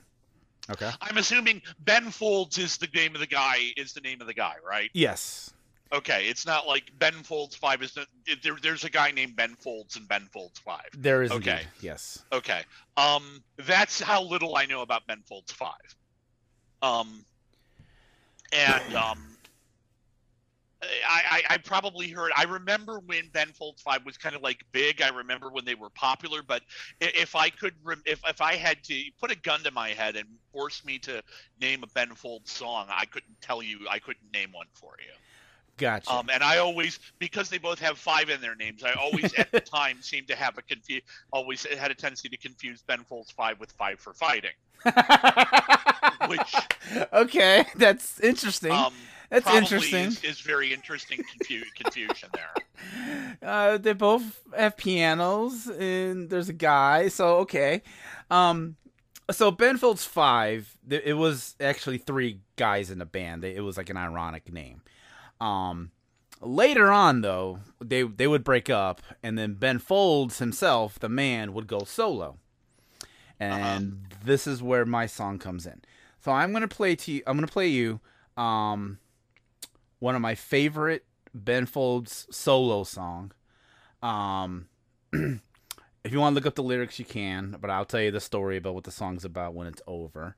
Okay. 0.68 0.90
I'm 1.00 1.16
assuming 1.16 1.62
Ben 1.80 2.10
Folds 2.10 2.58
is 2.58 2.76
the 2.76 2.88
name 2.94 3.14
of 3.14 3.20
the 3.20 3.26
guy. 3.26 3.72
Is 3.76 3.92
the 3.92 4.00
name 4.00 4.20
of 4.20 4.26
the 4.26 4.34
guy, 4.34 4.54
right? 4.66 4.90
Yes. 4.92 5.52
Okay, 5.92 6.28
it's 6.28 6.46
not 6.46 6.68
like 6.68 6.92
Ben 7.00 7.14
Folds 7.14 7.56
five 7.56 7.82
is 7.82 7.92
the, 7.94 8.06
there, 8.44 8.56
there's 8.62 8.84
a 8.84 8.90
guy 8.90 9.10
named 9.10 9.34
Ben 9.34 9.56
Folds 9.56 9.96
and 9.96 10.06
Ben 10.06 10.28
Folds 10.32 10.60
five. 10.60 10.86
There 10.96 11.22
is 11.24 11.32
Okay. 11.32 11.50
indeed. 11.50 11.66
Yes. 11.80 12.22
Okay. 12.32 12.62
Um, 12.96 13.42
that's 13.56 14.00
how 14.00 14.22
little 14.22 14.56
I 14.56 14.66
know 14.66 14.82
about 14.82 15.04
Ben 15.08 15.22
Folds 15.28 15.50
Five. 15.50 15.96
Um, 16.82 17.24
and 18.52 18.94
um, 18.94 19.29
I, 20.82 21.42
I 21.48 21.54
I 21.54 21.58
probably 21.58 22.08
heard. 22.08 22.32
I 22.36 22.44
remember 22.44 23.00
when 23.00 23.28
Ben 23.32 23.48
Folds 23.48 23.82
Five 23.82 24.04
was 24.06 24.16
kind 24.16 24.34
of 24.34 24.42
like 24.42 24.64
big. 24.72 25.02
I 25.02 25.08
remember 25.08 25.50
when 25.50 25.64
they 25.64 25.74
were 25.74 25.90
popular. 25.90 26.42
But 26.42 26.62
if 27.00 27.36
I 27.36 27.50
could, 27.50 27.74
rem- 27.82 28.02
if 28.06 28.20
if 28.26 28.40
I 28.40 28.54
had 28.56 28.82
to 28.84 29.02
put 29.20 29.30
a 29.30 29.36
gun 29.36 29.60
to 29.64 29.70
my 29.72 29.90
head 29.90 30.16
and 30.16 30.26
force 30.52 30.84
me 30.84 30.98
to 31.00 31.22
name 31.60 31.82
a 31.82 31.86
Ben 31.88 32.14
Folds 32.14 32.50
song, 32.50 32.86
I 32.88 33.04
couldn't 33.06 33.40
tell 33.42 33.62
you. 33.62 33.80
I 33.90 33.98
couldn't 33.98 34.32
name 34.32 34.52
one 34.52 34.66
for 34.72 34.92
you. 35.00 35.12
Gotcha. 35.76 36.10
Um, 36.12 36.28
and 36.30 36.42
I 36.42 36.58
always, 36.58 36.98
because 37.18 37.48
they 37.48 37.56
both 37.56 37.78
have 37.78 37.96
five 37.96 38.28
in 38.28 38.42
their 38.42 38.54
names, 38.54 38.84
I 38.84 38.92
always 38.92 39.32
at 39.34 39.50
the 39.50 39.60
time 39.78 40.02
seemed 40.02 40.28
to 40.28 40.36
have 40.36 40.58
a 40.58 40.62
confu- 40.62 41.00
always 41.32 41.64
had 41.64 41.90
a 41.90 41.94
tendency 41.94 42.28
to 42.28 42.36
confuse 42.36 42.82
Ben 42.82 43.02
Folds 43.04 43.30
Five 43.30 43.58
with 43.58 43.72
Five 43.72 43.98
for 43.98 44.12
Fighting. 44.12 44.50
which- 46.26 46.54
okay, 47.12 47.64
that's 47.76 48.20
interesting. 48.20 48.72
Um, 48.72 48.92
That's 49.30 49.44
probably 49.44 49.60
interesting. 49.60 50.06
Is, 50.06 50.24
is 50.24 50.40
very 50.40 50.72
interesting 50.72 51.22
confu- 51.22 51.64
confusion 51.82 52.28
there. 52.34 53.38
Uh, 53.42 53.78
they 53.78 53.92
both 53.92 54.42
have 54.56 54.76
pianos, 54.76 55.68
and 55.68 56.28
there's 56.28 56.48
a 56.48 56.54
guy. 56.54 57.08
So 57.08 57.36
okay. 57.38 57.82
Um, 58.30 58.76
so 59.30 59.52
Ben 59.52 59.76
Folds 59.78 60.04
Five. 60.04 60.76
It 60.88 61.16
was 61.16 61.54
actually 61.60 61.98
three 61.98 62.40
guys 62.56 62.90
in 62.90 62.98
the 62.98 63.06
band. 63.06 63.44
It 63.44 63.62
was 63.62 63.76
like 63.76 63.88
an 63.88 63.96
ironic 63.96 64.52
name. 64.52 64.82
Um, 65.40 65.92
later 66.40 66.90
on, 66.90 67.20
though, 67.20 67.60
they 67.80 68.02
they 68.02 68.26
would 68.26 68.42
break 68.42 68.68
up, 68.68 69.00
and 69.22 69.38
then 69.38 69.54
Ben 69.54 69.78
Folds 69.78 70.38
himself, 70.38 70.98
the 70.98 71.08
man, 71.08 71.52
would 71.52 71.68
go 71.68 71.84
solo. 71.84 72.38
And 73.38 74.02
this 74.22 74.46
is 74.46 74.62
where 74.62 74.84
my 74.84 75.06
song 75.06 75.38
comes 75.38 75.66
in. 75.66 75.80
So 76.22 76.32
I'm 76.32 76.52
gonna 76.52 76.68
play 76.68 76.96
to 76.96 77.12
you. 77.12 77.22
I'm 77.26 77.36
gonna 77.36 77.46
play 77.46 77.68
you. 77.68 78.00
Um, 78.36 78.98
one 80.00 80.16
of 80.16 80.20
my 80.20 80.34
favorite 80.34 81.04
Ben 81.32 81.66
Folds 81.66 82.26
solo 82.30 82.82
song. 82.82 83.32
Um, 84.02 84.66
if 85.12 86.12
you 86.12 86.18
want 86.18 86.32
to 86.32 86.34
look 86.34 86.46
up 86.46 86.56
the 86.56 86.62
lyrics, 86.62 86.98
you 86.98 87.04
can, 87.04 87.56
but 87.60 87.70
I'll 87.70 87.84
tell 87.84 88.00
you 88.00 88.10
the 88.10 88.20
story 88.20 88.56
about 88.56 88.74
what 88.74 88.84
the 88.84 88.90
song's 88.90 89.24
about 89.24 89.54
when 89.54 89.68
it's 89.68 89.82
over. 89.86 90.34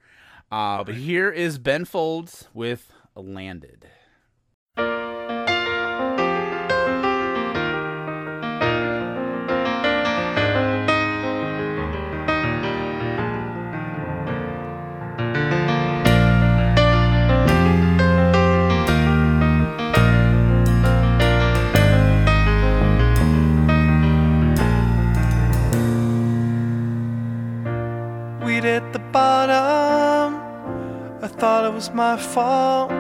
Uh, 0.51 0.85
but 0.85 0.96
here 0.96 1.31
is 1.31 1.59
Ben 1.59 1.87
Folds 1.87 2.48
with 2.53 2.92
"Landed." 3.14 3.87
Was 31.83 31.95
my 31.95 32.16
fault. 32.16 32.92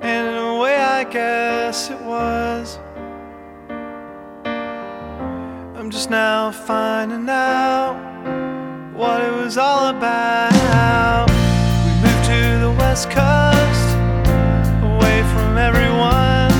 And 0.00 0.28
in 0.28 0.34
a 0.34 0.58
way, 0.58 0.76
I 0.78 1.04
guess 1.04 1.90
it 1.90 2.00
was. 2.00 2.78
I'm 5.76 5.90
just 5.90 6.08
now 6.08 6.50
finding 6.50 7.28
out 7.28 7.96
what 8.94 9.20
it 9.20 9.32
was 9.32 9.58
all 9.58 9.88
about. 9.88 11.28
We 11.84 11.92
moved 12.04 12.24
to 12.32 12.40
the 12.64 12.74
west 12.78 13.10
coast, 13.10 13.88
away 14.90 15.18
from 15.34 15.58
everyone. 15.58 16.50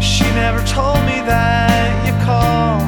She 0.00 0.26
never 0.42 0.62
told 0.64 1.00
me 1.10 1.18
that 1.32 1.90
you 2.06 2.14
called. 2.24 2.86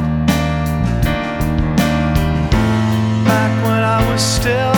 back 3.27 3.53
when 3.65 3.83
I 3.83 4.01
was 4.13 4.23
still, 4.23 4.78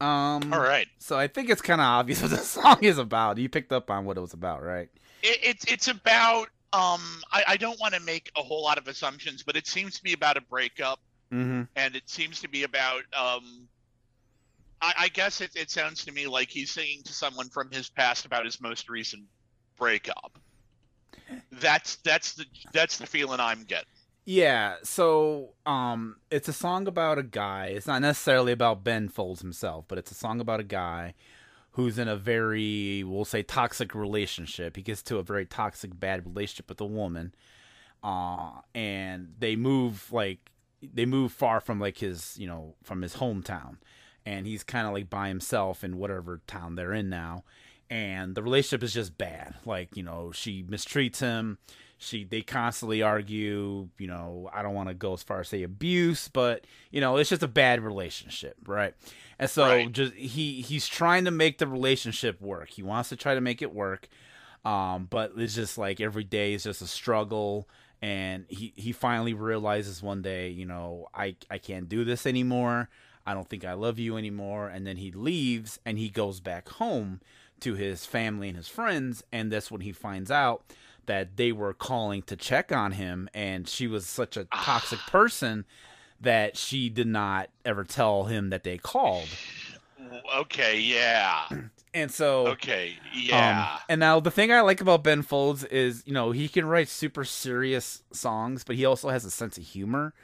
Um, 0.00 0.52
All 0.52 0.60
right. 0.60 0.88
So 0.98 1.18
I 1.18 1.28
think 1.28 1.48
it's 1.50 1.62
kind 1.62 1.80
of 1.80 1.84
obvious 1.86 2.20
what 2.22 2.30
the 2.30 2.38
song 2.38 2.78
is 2.82 2.98
about. 2.98 3.38
You 3.38 3.48
picked 3.48 3.72
up 3.72 3.90
on 3.90 4.04
what 4.04 4.16
it 4.16 4.20
was 4.20 4.32
about, 4.34 4.62
right? 4.62 4.88
It, 5.22 5.38
it's 5.42 5.64
it's 5.66 5.88
about 5.88 6.48
um 6.72 7.00
I, 7.32 7.44
I 7.48 7.56
don't 7.56 7.78
want 7.80 7.94
to 7.94 8.00
make 8.00 8.30
a 8.36 8.42
whole 8.42 8.62
lot 8.62 8.78
of 8.78 8.88
assumptions, 8.88 9.42
but 9.42 9.56
it 9.56 9.66
seems 9.66 9.96
to 9.96 10.02
be 10.02 10.12
about 10.12 10.36
a 10.36 10.40
breakup, 10.42 11.00
Mm-hmm. 11.32 11.62
and 11.74 11.96
it 11.96 12.08
seems 12.08 12.40
to 12.42 12.48
be 12.48 12.62
about 12.64 13.02
um. 13.18 13.68
I, 14.82 14.92
I 14.98 15.08
guess 15.08 15.40
it, 15.40 15.50
it 15.56 15.70
sounds 15.70 16.04
to 16.04 16.12
me 16.12 16.26
like 16.26 16.50
he's 16.50 16.70
singing 16.70 17.02
to 17.04 17.12
someone 17.12 17.48
from 17.48 17.70
his 17.70 17.88
past 17.88 18.26
about 18.26 18.44
his 18.44 18.60
most 18.60 18.88
recent 18.90 19.22
breakup. 19.78 20.38
That's 21.50 21.96
that's 21.96 22.34
the 22.34 22.44
that's 22.72 22.98
the 22.98 23.06
feeling 23.06 23.40
I'm 23.40 23.64
getting. 23.64 23.86
Yeah, 24.28 24.76
so 24.82 25.50
um 25.66 26.16
it's 26.30 26.48
a 26.48 26.52
song 26.52 26.88
about 26.88 27.18
a 27.18 27.22
guy. 27.22 27.66
It's 27.68 27.86
not 27.86 28.02
necessarily 28.02 28.52
about 28.52 28.82
Ben 28.84 29.08
Folds 29.08 29.40
himself, 29.40 29.84
but 29.88 29.98
it's 29.98 30.10
a 30.10 30.14
song 30.14 30.40
about 30.40 30.58
a 30.60 30.64
guy 30.64 31.14
who's 31.72 31.98
in 31.98 32.08
a 32.08 32.16
very 32.16 33.04
we'll 33.04 33.24
say 33.24 33.42
toxic 33.44 33.94
relationship. 33.94 34.76
He 34.76 34.82
gets 34.82 35.02
to 35.04 35.18
a 35.18 35.22
very 35.22 35.46
toxic 35.46 35.98
bad 36.00 36.26
relationship 36.26 36.68
with 36.68 36.80
a 36.80 36.86
woman. 36.86 37.34
Uh 38.02 38.50
and 38.74 39.34
they 39.38 39.56
move 39.56 40.12
like 40.12 40.50
they 40.82 41.06
move 41.06 41.32
far 41.32 41.60
from 41.60 41.80
like 41.80 41.98
his, 41.98 42.36
you 42.38 42.48
know, 42.48 42.74
from 42.82 43.02
his 43.02 43.16
hometown. 43.16 43.76
And 44.26 44.46
he's 44.46 44.64
kind 44.64 44.88
of 44.88 44.92
like 44.92 45.08
by 45.08 45.28
himself 45.28 45.84
in 45.84 45.98
whatever 45.98 46.40
town 46.48 46.74
they're 46.74 46.92
in 46.92 47.08
now. 47.08 47.44
And 47.90 48.34
the 48.34 48.42
relationship 48.42 48.82
is 48.82 48.92
just 48.92 49.16
bad. 49.16 49.54
Like, 49.64 49.96
you 49.96 50.02
know, 50.02 50.32
she 50.32 50.64
mistreats 50.64 51.20
him 51.20 51.58
she 51.98 52.24
they 52.24 52.42
constantly 52.42 53.00
argue 53.02 53.88
you 53.98 54.06
know 54.06 54.50
i 54.52 54.60
don't 54.62 54.74
want 54.74 54.88
to 54.88 54.94
go 54.94 55.14
as 55.14 55.22
far 55.22 55.40
as 55.40 55.48
say 55.48 55.62
abuse 55.62 56.28
but 56.28 56.66
you 56.90 57.00
know 57.00 57.16
it's 57.16 57.30
just 57.30 57.42
a 57.42 57.48
bad 57.48 57.80
relationship 57.80 58.56
right? 58.66 58.94
And 59.38 59.48
so 59.50 59.62
Right. 59.64 59.92
just 59.92 60.14
he 60.14 60.60
he's 60.62 60.86
trying 60.88 61.24
to 61.24 61.30
make 61.30 61.58
the 61.58 61.66
relationship 61.66 62.40
work. 62.40 62.70
He 62.70 62.82
wants 62.82 63.08
to 63.10 63.16
try 63.16 63.34
to 63.34 63.40
make 63.40 63.62
it 63.62 63.74
work 63.74 64.08
um 64.64 65.06
but 65.08 65.32
it's 65.36 65.54
just 65.54 65.78
like 65.78 66.00
every 66.00 66.24
day 66.24 66.52
is 66.54 66.64
just 66.64 66.82
a 66.82 66.86
struggle. 66.86 67.68
And 68.02 68.44
he 68.48 68.72
he 68.76 68.92
finally 68.92 69.32
realizes 69.34 70.02
one 70.02 70.20
day 70.22 70.50
you 70.50 70.66
know 70.66 71.08
i 71.14 71.36
i 71.50 71.58
can't 71.58 71.88
do 71.88 72.04
this 72.04 72.26
anymore. 72.26 72.88
I 73.26 73.34
don't 73.34 73.48
think 73.48 73.64
i 73.64 73.72
love 73.72 73.98
you 73.98 74.16
anymore. 74.16 74.68
And 74.68 74.86
then 74.86 74.98
he 74.98 75.12
leaves 75.12 75.78
and 75.86 75.98
he 75.98 76.08
goes 76.10 76.40
back 76.40 76.68
home 76.68 77.20
to 77.60 77.74
his 77.74 78.04
family 78.04 78.48
and 78.48 78.56
his 78.56 78.68
friends. 78.68 79.24
And 79.32 79.50
that's 79.50 79.70
when 79.70 79.80
he 79.80 79.92
finds 79.92 80.30
out 80.30 80.62
that 81.06 81.36
they 81.36 81.52
were 81.52 81.72
calling 81.72 82.22
to 82.22 82.36
check 82.36 82.70
on 82.72 82.92
him 82.92 83.28
and 83.34 83.68
she 83.68 83.86
was 83.86 84.06
such 84.06 84.36
a 84.36 84.44
toxic 84.44 84.98
person 85.00 85.64
that 86.20 86.56
she 86.56 86.88
did 86.88 87.06
not 87.06 87.50
ever 87.64 87.84
tell 87.84 88.24
him 88.24 88.50
that 88.50 88.64
they 88.64 88.78
called 88.78 89.28
Okay, 90.36 90.78
yeah. 90.80 91.44
and 91.94 92.10
so 92.10 92.48
Okay, 92.48 92.96
um, 93.12 93.20
yeah. 93.22 93.78
and 93.88 93.98
now 94.00 94.20
the 94.20 94.30
thing 94.30 94.52
I 94.52 94.60
like 94.60 94.80
about 94.80 95.02
Ben 95.02 95.22
Folds 95.22 95.64
is, 95.64 96.02
you 96.06 96.12
know, 96.12 96.30
he 96.32 96.48
can 96.48 96.66
write 96.66 96.88
super 96.88 97.24
serious 97.24 98.02
songs, 98.12 98.62
but 98.64 98.76
he 98.76 98.84
also 98.84 99.08
has 99.08 99.24
a 99.24 99.30
sense 99.30 99.56
of 99.58 99.64
humor. 99.64 100.14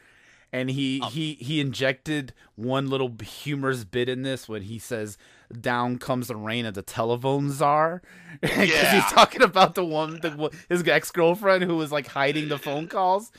And 0.52 0.70
he 0.70 1.00
Um, 1.00 1.10
he 1.10 1.34
he 1.34 1.60
injected 1.60 2.34
one 2.56 2.90
little 2.90 3.14
humorous 3.22 3.84
bit 3.84 4.08
in 4.08 4.22
this 4.22 4.48
when 4.48 4.62
he 4.62 4.78
says, 4.78 5.16
"Down 5.60 5.98
comes 5.98 6.28
the 6.28 6.36
rain 6.36 6.64
of 6.66 6.74
the 6.74 6.82
telephone 6.82 7.50
czar," 7.50 8.02
because 8.40 8.68
Yeah. 8.68 8.94
he's 9.02 9.12
talking 9.12 9.42
about 9.42 9.74
the 9.74 9.84
one, 9.84 10.20
the, 10.20 10.50
his 10.68 10.86
ex 10.86 11.10
girlfriend 11.10 11.64
who 11.64 11.76
was 11.76 11.92
like 11.92 12.06
hiding 12.06 12.48
the 12.48 12.58
phone 12.58 12.88
calls. 12.88 13.30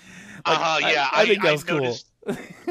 Like, 0.46 0.60
uh, 0.60 0.62
I- 0.62 0.92
yeah, 0.92 1.10
I, 1.12 1.26
think 1.26 1.42
that 1.44 1.52
was 1.54 1.64
cool. 1.64 1.80
noticed, 1.80 2.08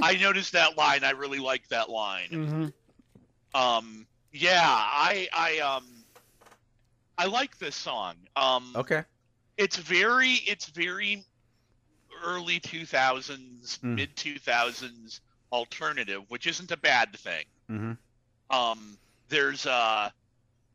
I 0.02 0.14
noticed 0.16 0.52
that 0.52 0.76
line. 0.76 1.04
I 1.04 1.10
really 1.10 1.38
like 1.38 1.66
that 1.68 1.88
line. 1.90 2.28
hmm 2.28 3.58
Um, 3.58 4.06
yeah, 4.32 4.62
I, 4.64 5.28
I, 5.32 5.58
um, 5.58 6.04
I 7.18 7.26
like 7.26 7.58
this 7.58 7.76
song. 7.76 8.14
Um, 8.36 8.72
Okay. 8.76 9.02
it's 9.58 9.76
very, 9.76 10.40
it's 10.46 10.66
very 10.66 11.24
early 12.24 12.60
two 12.60 12.86
thousands, 12.86 13.78
Mm. 13.82 13.94
mid 13.96 14.16
two 14.16 14.38
thousands 14.38 15.20
alternative, 15.52 16.22
which 16.28 16.46
isn't 16.46 16.70
a 16.72 16.76
bad 16.76 17.14
thing. 17.18 17.44
hmm 17.68 17.92
Um, 18.50 18.96
there's 19.32 19.66
uh, 19.66 20.10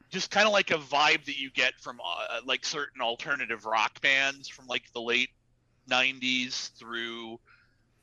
just 0.09 0.31
kind 0.31 0.47
of 0.47 0.51
like 0.51 0.71
a 0.71 0.77
vibe 0.77 1.23
that 1.25 1.39
you 1.39 1.51
get 1.51 1.73
from 1.79 1.99
uh, 2.03 2.39
like 2.45 2.65
certain 2.65 3.01
alternative 3.01 3.65
rock 3.65 4.01
bands 4.01 4.49
from 4.49 4.65
like 4.67 4.83
the 4.93 5.01
late 5.01 5.29
'90s 5.89 6.69
through 6.77 7.39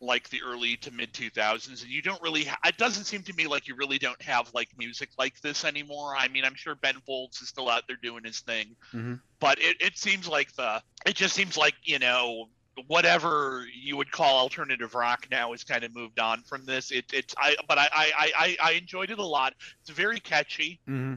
like 0.00 0.28
the 0.30 0.40
early 0.42 0.76
to 0.76 0.90
mid 0.90 1.12
2000s 1.14 1.82
and 1.82 1.90
you 1.90 2.02
don't 2.02 2.20
really 2.20 2.44
ha- 2.44 2.58
it 2.66 2.76
doesn't 2.76 3.04
seem 3.04 3.22
to 3.22 3.32
me 3.34 3.46
like 3.46 3.66
you 3.68 3.74
really 3.74 3.98
don't 3.98 4.20
have 4.20 4.50
like 4.52 4.68
music 4.76 5.08
like 5.18 5.40
this 5.40 5.64
anymore 5.64 6.14
i 6.18 6.28
mean 6.28 6.44
i'm 6.44 6.54
sure 6.54 6.74
ben 6.74 6.96
folds 7.06 7.40
is 7.40 7.48
still 7.48 7.70
out 7.70 7.84
there 7.86 7.96
doing 8.02 8.22
his 8.24 8.40
thing 8.40 8.74
Mhm. 8.92 9.20
but 9.40 9.58
it, 9.60 9.76
it 9.80 9.96
seems 9.96 10.28
like 10.28 10.52
the 10.56 10.82
it 11.06 11.14
just 11.14 11.34
seems 11.34 11.56
like 11.56 11.74
you 11.84 11.98
know 11.98 12.48
whatever 12.86 13.64
you 13.74 13.96
would 13.96 14.10
call 14.10 14.38
alternative 14.38 14.94
rock 14.94 15.26
now 15.30 15.52
has 15.52 15.64
kind 15.64 15.84
of 15.84 15.94
moved 15.94 16.18
on 16.18 16.42
from 16.42 16.64
this. 16.64 16.90
It, 16.90 17.04
it's 17.12 17.34
i 17.38 17.56
but 17.68 17.78
I, 17.78 17.88
I 17.92 18.32
i 18.38 18.56
i 18.62 18.72
enjoyed 18.72 19.10
it 19.10 19.18
a 19.18 19.24
lot. 19.24 19.54
It's 19.82 19.90
very 19.90 20.20
catchy. 20.20 20.80
Hmm 20.86 21.14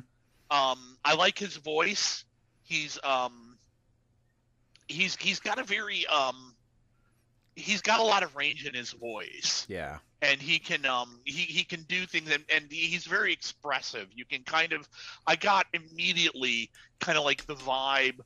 um 0.50 0.98
i 1.04 1.14
like 1.14 1.38
his 1.38 1.58
voice. 1.58 2.26
He's 2.64 3.00
um 3.04 3.58
he's 4.88 5.16
he's 5.18 5.40
got 5.40 5.60
a 5.60 5.64
very 5.64 6.06
um 6.08 6.56
he's 7.56 7.82
got 7.82 8.00
a 8.00 8.04
lot 8.04 8.24
of 8.24 8.36
range 8.36 8.66
in 8.66 8.74
his 8.74 8.92
voice. 8.92 9.66
Yeah. 9.68 9.98
and 10.22 10.42
he 10.42 10.60
can 10.60 10.86
um 10.86 11.20
he, 11.26 11.42
he 11.42 11.64
can 11.64 11.84
do 11.84 12.06
things 12.06 12.32
and, 12.32 12.44
and 12.54 12.66
he's 12.72 13.06
very 13.06 13.34
expressive. 13.34 14.08
You 14.14 14.26
can 14.26 14.44
kind 14.44 14.74
of 14.74 14.88
i 15.26 15.36
got 15.36 15.66
immediately 15.74 16.72
kind 17.00 17.18
of 17.18 17.26
like 17.26 17.46
the 17.46 17.56
vibe 17.56 18.20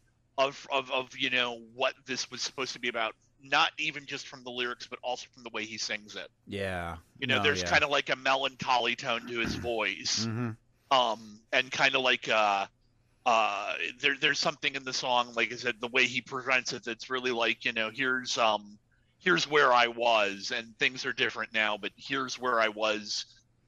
of, 0.47 0.67
of 0.71 0.91
of 0.91 1.09
you 1.17 1.29
know 1.29 1.59
what 1.75 1.93
this 2.05 2.29
was 2.31 2.41
supposed 2.41 2.73
to 2.73 2.79
be 2.79 2.87
about 2.89 3.15
not 3.43 3.71
even 3.79 4.05
just 4.05 4.27
from 4.27 4.43
the 4.43 4.51
lyrics 4.51 4.87
but 4.87 4.99
also 5.03 5.27
from 5.33 5.43
the 5.43 5.49
way 5.53 5.65
he 5.65 5.77
sings 5.77 6.15
it 6.15 6.29
Yeah. 6.47 6.97
you 7.19 7.27
know 7.27 7.37
No, 7.37 7.43
there's 7.43 7.61
yeah. 7.61 7.69
kind 7.69 7.83
of 7.83 7.89
like 7.89 8.09
a 8.09 8.15
melancholy 8.15 8.95
tone 8.95 9.27
to 9.27 9.39
his 9.39 9.55
voice 9.55 10.25
hmm 10.25 10.51
um 10.91 11.39
and 11.53 11.71
kind 11.71 11.95
of 11.95 12.01
like 12.01 12.27
uh 12.27 12.65
uh 13.25 13.73
there 14.01 14.15
there's 14.19 14.39
something 14.39 14.75
in 14.75 14.83
the 14.83 14.93
song 14.93 15.33
like 15.35 15.53
i 15.53 15.55
said 15.55 15.75
the 15.79 15.87
way 15.87 16.05
he 16.05 16.21
presents 16.21 16.73
it 16.73 16.83
that's 16.83 17.09
really 17.09 17.31
like 17.31 17.65
you 17.65 17.71
know 17.71 17.89
here's 17.93 18.37
um 18.37 18.77
here's 19.19 19.49
where 19.49 19.71
i 19.71 19.87
was 19.87 20.51
and 20.55 20.77
things 20.79 21.05
are 21.05 21.13
different 21.13 21.53
now 21.53 21.77
but 21.77 21.91
here's 21.95 22.37
where 22.39 22.59
i 22.59 22.67
was 22.67 23.25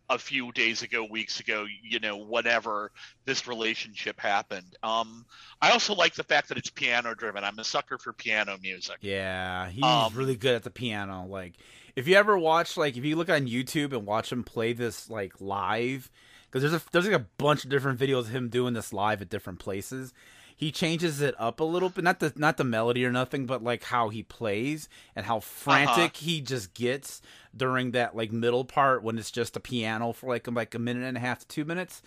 a 0.10 0.18
few 0.18 0.52
days 0.52 0.82
ago 0.84 1.06
weeks 1.10 1.40
ago 1.40 1.66
you 1.82 2.00
know 2.00 2.18
whatever 2.18 2.92
this 3.26 3.48
relationship 3.48 4.20
happened 4.20 4.76
um 4.84 5.26
i 5.62 5.72
also 5.72 5.94
like 5.96 6.14
the 6.14 6.24
fact 6.24 6.50
that 6.50 6.58
it's 6.58 6.70
piano 6.70 7.16
driven 7.16 7.44
i'm 7.44 7.58
a 7.58 7.64
sucker 7.64 7.98
for 7.98 8.12
piano 8.14 8.58
music 8.62 8.98
Yeah, 9.02 9.70
he's 9.70 9.84
Um, 9.84 10.14
really 10.14 10.36
good 10.36 10.56
at 10.56 10.64
the 10.64 10.70
piano. 10.70 11.26
Like, 11.26 11.54
if 11.96 12.08
you 12.08 12.16
ever 12.16 12.38
watch, 12.38 12.76
like, 12.76 12.98
if 12.98 13.06
you 13.06 13.16
look 13.16 13.30
on 13.30 13.48
YouTube 13.48 13.94
and 13.94 14.06
watch 14.06 14.32
him 14.32 14.44
play 14.44 14.74
this 14.74 15.10
like 15.10 15.40
live, 15.40 16.10
because 16.50 16.62
there's 16.64 16.82
a 16.82 16.86
there's 16.92 17.06
like 17.08 17.20
a 17.22 17.26
bunch 17.38 17.64
of 17.64 17.70
different 17.70 18.00
videos 18.00 18.22
of 18.22 18.30
him 18.30 18.50
doing 18.50 18.74
this 18.74 18.92
live 18.94 19.22
at 19.22 19.30
different 19.30 19.60
places. 19.60 20.14
He 20.56 20.72
changes 20.72 21.22
it 21.22 21.36
up 21.40 21.60
a 21.60 21.64
little 21.64 21.90
bit, 21.90 22.04
not 22.04 22.20
the 22.20 22.34
not 22.36 22.58
the 22.58 22.64
melody 22.64 23.06
or 23.06 23.12
nothing, 23.12 23.46
but 23.46 23.64
like 23.64 23.84
how 23.84 24.10
he 24.10 24.24
plays 24.24 24.88
and 25.16 25.26
how 25.26 25.40
frantic 25.40 26.18
he 26.18 26.42
just 26.42 26.74
gets 26.74 27.22
during 27.56 27.92
that 27.92 28.16
like 28.16 28.32
middle 28.32 28.66
part 28.66 29.04
when 29.04 29.18
it's 29.18 29.32
just 29.32 29.56
a 29.58 29.60
piano 29.60 30.14
for 30.14 30.28
like 30.30 30.48
like 30.52 30.74
a 30.76 30.80
minute 30.80 31.04
and 31.04 31.18
a 31.18 31.20
half 31.20 31.40
to 31.40 31.48
two 31.48 31.66
minutes. 31.66 32.02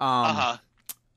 Um, 0.00 0.36
uh-huh 0.36 0.56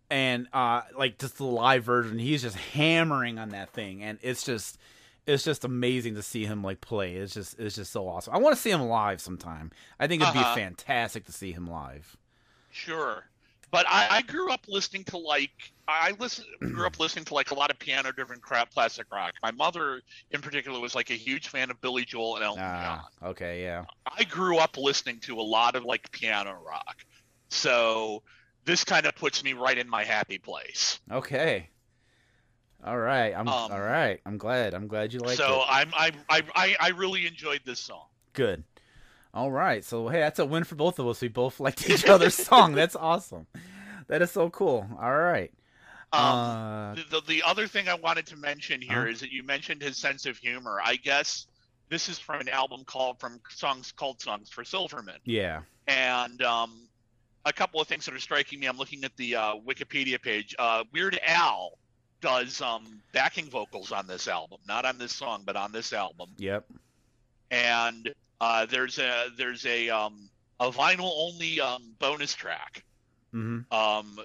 and 0.10 0.46
uh 0.52 0.82
like 0.98 1.18
just 1.18 1.38
the 1.38 1.46
live 1.46 1.86
version 1.86 2.20
he's 2.20 2.42
just 2.42 2.58
hammering 2.58 3.40
on 3.40 3.48
that 3.52 3.70
thing 3.70 4.04
and 4.04 4.20
it's 4.22 4.44
just 4.44 4.78
it's 5.26 5.42
just 5.46 5.64
amazing 5.64 6.16
to 6.16 6.22
see 6.22 6.46
him 6.46 6.62
like 6.62 6.82
play 6.82 7.16
it's 7.16 7.34
just 7.34 7.58
it's 7.58 7.76
just 7.76 7.94
so 7.94 8.06
awesome 8.10 8.34
i 8.34 8.38
want 8.38 8.54
to 8.54 8.62
see 8.62 8.70
him 8.72 8.82
live 8.82 9.22
sometime 9.22 9.72
i 10.02 10.08
think 10.08 10.22
it'd 10.22 10.34
Uh-huh. 10.34 10.54
be 10.54 10.62
fantastic 10.62 11.24
to 11.24 11.32
see 11.32 11.54
him 11.54 11.66
live 11.66 12.18
Sure. 12.70 13.24
But 13.72 13.86
I, 13.88 14.18
I 14.18 14.22
grew 14.22 14.52
up 14.52 14.66
listening 14.68 15.06
to 15.06 15.18
like 15.18 15.52
I 15.88 16.14
listen 16.20 16.44
grew 16.60 16.86
up 16.86 17.00
listening 17.00 17.24
to 17.26 17.34
like 17.34 17.52
a 17.52 17.54
lot 17.54 17.72
of 17.72 17.80
piano 17.80 18.12
driven 18.12 18.40
crap 18.40 18.74
classic 18.74 19.08
rock. 19.12 19.34
My 19.42 19.52
mother 19.52 20.02
in 20.32 20.42
particular 20.42 20.80
was 20.80 20.94
like 20.94 21.10
a 21.10 21.14
huge 21.16 21.48
fan 21.48 21.72
of 21.72 21.80
Billy 21.80 22.04
Joel 22.04 22.36
and 22.36 22.44
Elton 22.44 22.60
John. 22.64 23.00
ah 23.24 23.28
okay 23.30 23.64
yeah 23.64 23.86
I 24.06 24.26
grew 24.26 24.58
up 24.58 24.78
listening 24.78 25.20
to 25.22 25.40
a 25.40 25.42
lot 25.42 25.76
of 25.76 25.86
like 25.86 26.12
piano 26.12 26.58
rock. 26.66 26.98
So 27.50 28.24
this 28.66 28.84
kind 28.84 29.06
of 29.06 29.16
puts 29.16 29.44
me 29.44 29.54
right 29.54 29.78
in 29.78 29.90
my 29.90 30.04
happy 30.04 30.38
place. 30.38 31.00
okay 31.12 31.70
all 32.86 32.98
right 32.98 33.34
i'm 33.36 33.48
Um, 33.48 33.72
all 33.72 33.80
right 33.80 34.20
i'm 34.26 34.38
glad 34.40 34.74
i'm 34.74 34.88
glad 34.88 35.14
you 35.14 35.20
like 35.20 35.38
so 35.38 35.44
it 35.44 35.48
So 35.48 35.64
I'm 35.70 35.94
I 35.96 36.12
I 36.30 36.76
I 36.80 36.88
really 36.90 37.28
enjoyed 37.28 37.62
this 37.64 37.80
song. 37.80 38.06
good 38.34 38.64
all 39.34 39.52
right 39.52 39.84
so 39.86 40.08
hey 40.10 40.20
that's 40.20 40.40
a 40.40 40.46
win 40.46 40.64
for 40.64 40.76
both 40.76 41.00
of 41.00 41.08
us 41.08 41.22
we 41.22 41.28
both 41.28 41.60
liked 41.60 41.90
each 41.90 42.06
other's 42.06 42.36
song 42.36 42.74
that's 42.74 42.96
awesome 42.96 43.48
that 44.08 44.22
is 44.22 44.32
so 44.32 44.50
cool 44.50 44.86
all 45.02 45.16
right 45.18 45.52
Um, 46.14 46.22
uh 46.22 46.96
the, 46.96 47.04
the, 47.10 47.22
the 47.28 47.44
other 47.46 47.68
thing 47.68 47.88
I 47.88 47.94
wanted 47.96 48.26
to 48.28 48.36
mention 48.38 48.82
here 48.82 49.08
is 49.08 49.18
Uh-huh. 49.18 49.26
that 49.28 49.32
you 49.32 49.44
mentioned 49.44 49.82
his 49.82 49.98
sense 49.98 50.26
of 50.26 50.38
humor. 50.38 50.80
I 50.84 50.98
guess 50.98 51.48
this 51.88 52.10
is 52.10 52.20
from 52.20 52.42
an 52.42 52.50
album 52.50 52.84
called 52.86 53.20
from 53.20 53.40
songs 53.50 53.92
called 53.94 54.20
Songs 54.22 54.50
for 54.50 54.64
Silverman. 54.66 55.20
yeah 55.24 55.62
and 55.88 56.42
um, 56.42 56.88
a 57.46 57.54
couple 57.54 57.80
of 57.82 57.88
things 57.88 58.06
that 58.06 58.14
are 58.14 58.20
striking 58.20 58.60
me. 58.60 58.68
I'm 58.68 58.78
looking 58.78 59.04
at 59.04 59.16
the 59.18 59.36
uh, 59.36 59.54
Wikipedia 59.66 60.22
page. 60.22 60.54
Uh, 60.60 60.84
Weird 60.94 61.20
Al 61.26 61.78
does 62.22 62.62
um, 62.62 63.02
backing 63.14 63.50
vocals 63.50 63.92
on 63.92 64.06
this 64.06 64.28
album, 64.28 64.60
not 64.68 64.86
on 64.86 64.98
this 65.00 65.12
song, 65.14 65.42
but 65.46 65.56
on 65.56 65.72
this 65.72 65.92
album. 65.92 66.30
Yep. 66.38 66.66
And 67.50 68.14
uh, 68.42 68.66
there's 68.66 69.00
a 69.00 69.28
there's 69.38 69.66
a 69.66 69.90
um, 69.90 70.28
a 70.60 70.70
vinyl 70.70 71.12
only 71.16 71.62
um, 71.62 71.96
bonus 72.00 72.34
track. 72.34 72.84
Mm-hmm. 73.34 73.74
Um, 73.74 74.20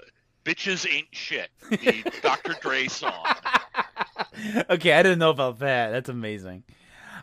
Bitches 0.45 0.93
ain't 0.93 1.09
shit. 1.13 1.49
The 1.71 2.13
Dr. 2.23 2.55
Dre 2.61 2.87
song. 2.89 3.27
okay, 4.71 4.93
I 4.93 5.03
didn't 5.03 5.19
know 5.19 5.31
about 5.31 5.59
that. 5.61 5.91
That's 5.91 6.09
amazing. 6.09 6.63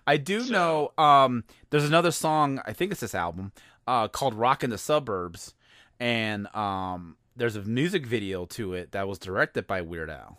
I 0.06 0.17
do 0.17 0.41
So- 0.41 0.51
know 0.51 1.03
um 1.03 1.43
there's 1.69 1.86
another 1.86 2.12
song, 2.12 2.62
I 2.65 2.73
think 2.73 2.91
it's 2.91 3.01
this 3.01 3.15
album, 3.15 3.51
uh 3.88 4.08
called 4.10 4.34
Rockin' 4.34 4.69
the 4.69 4.77
Suburbs 4.77 5.53
and 5.99 6.47
um 6.56 7.15
there's 7.36 7.56
a 7.56 7.62
music 7.63 8.06
video 8.06 8.45
to 8.45 8.73
it 8.73 8.91
that 8.91 9.08
was 9.08 9.17
directed 9.17 9.65
by 9.67 9.82
Weird 9.82 10.10
Al. 10.10 10.38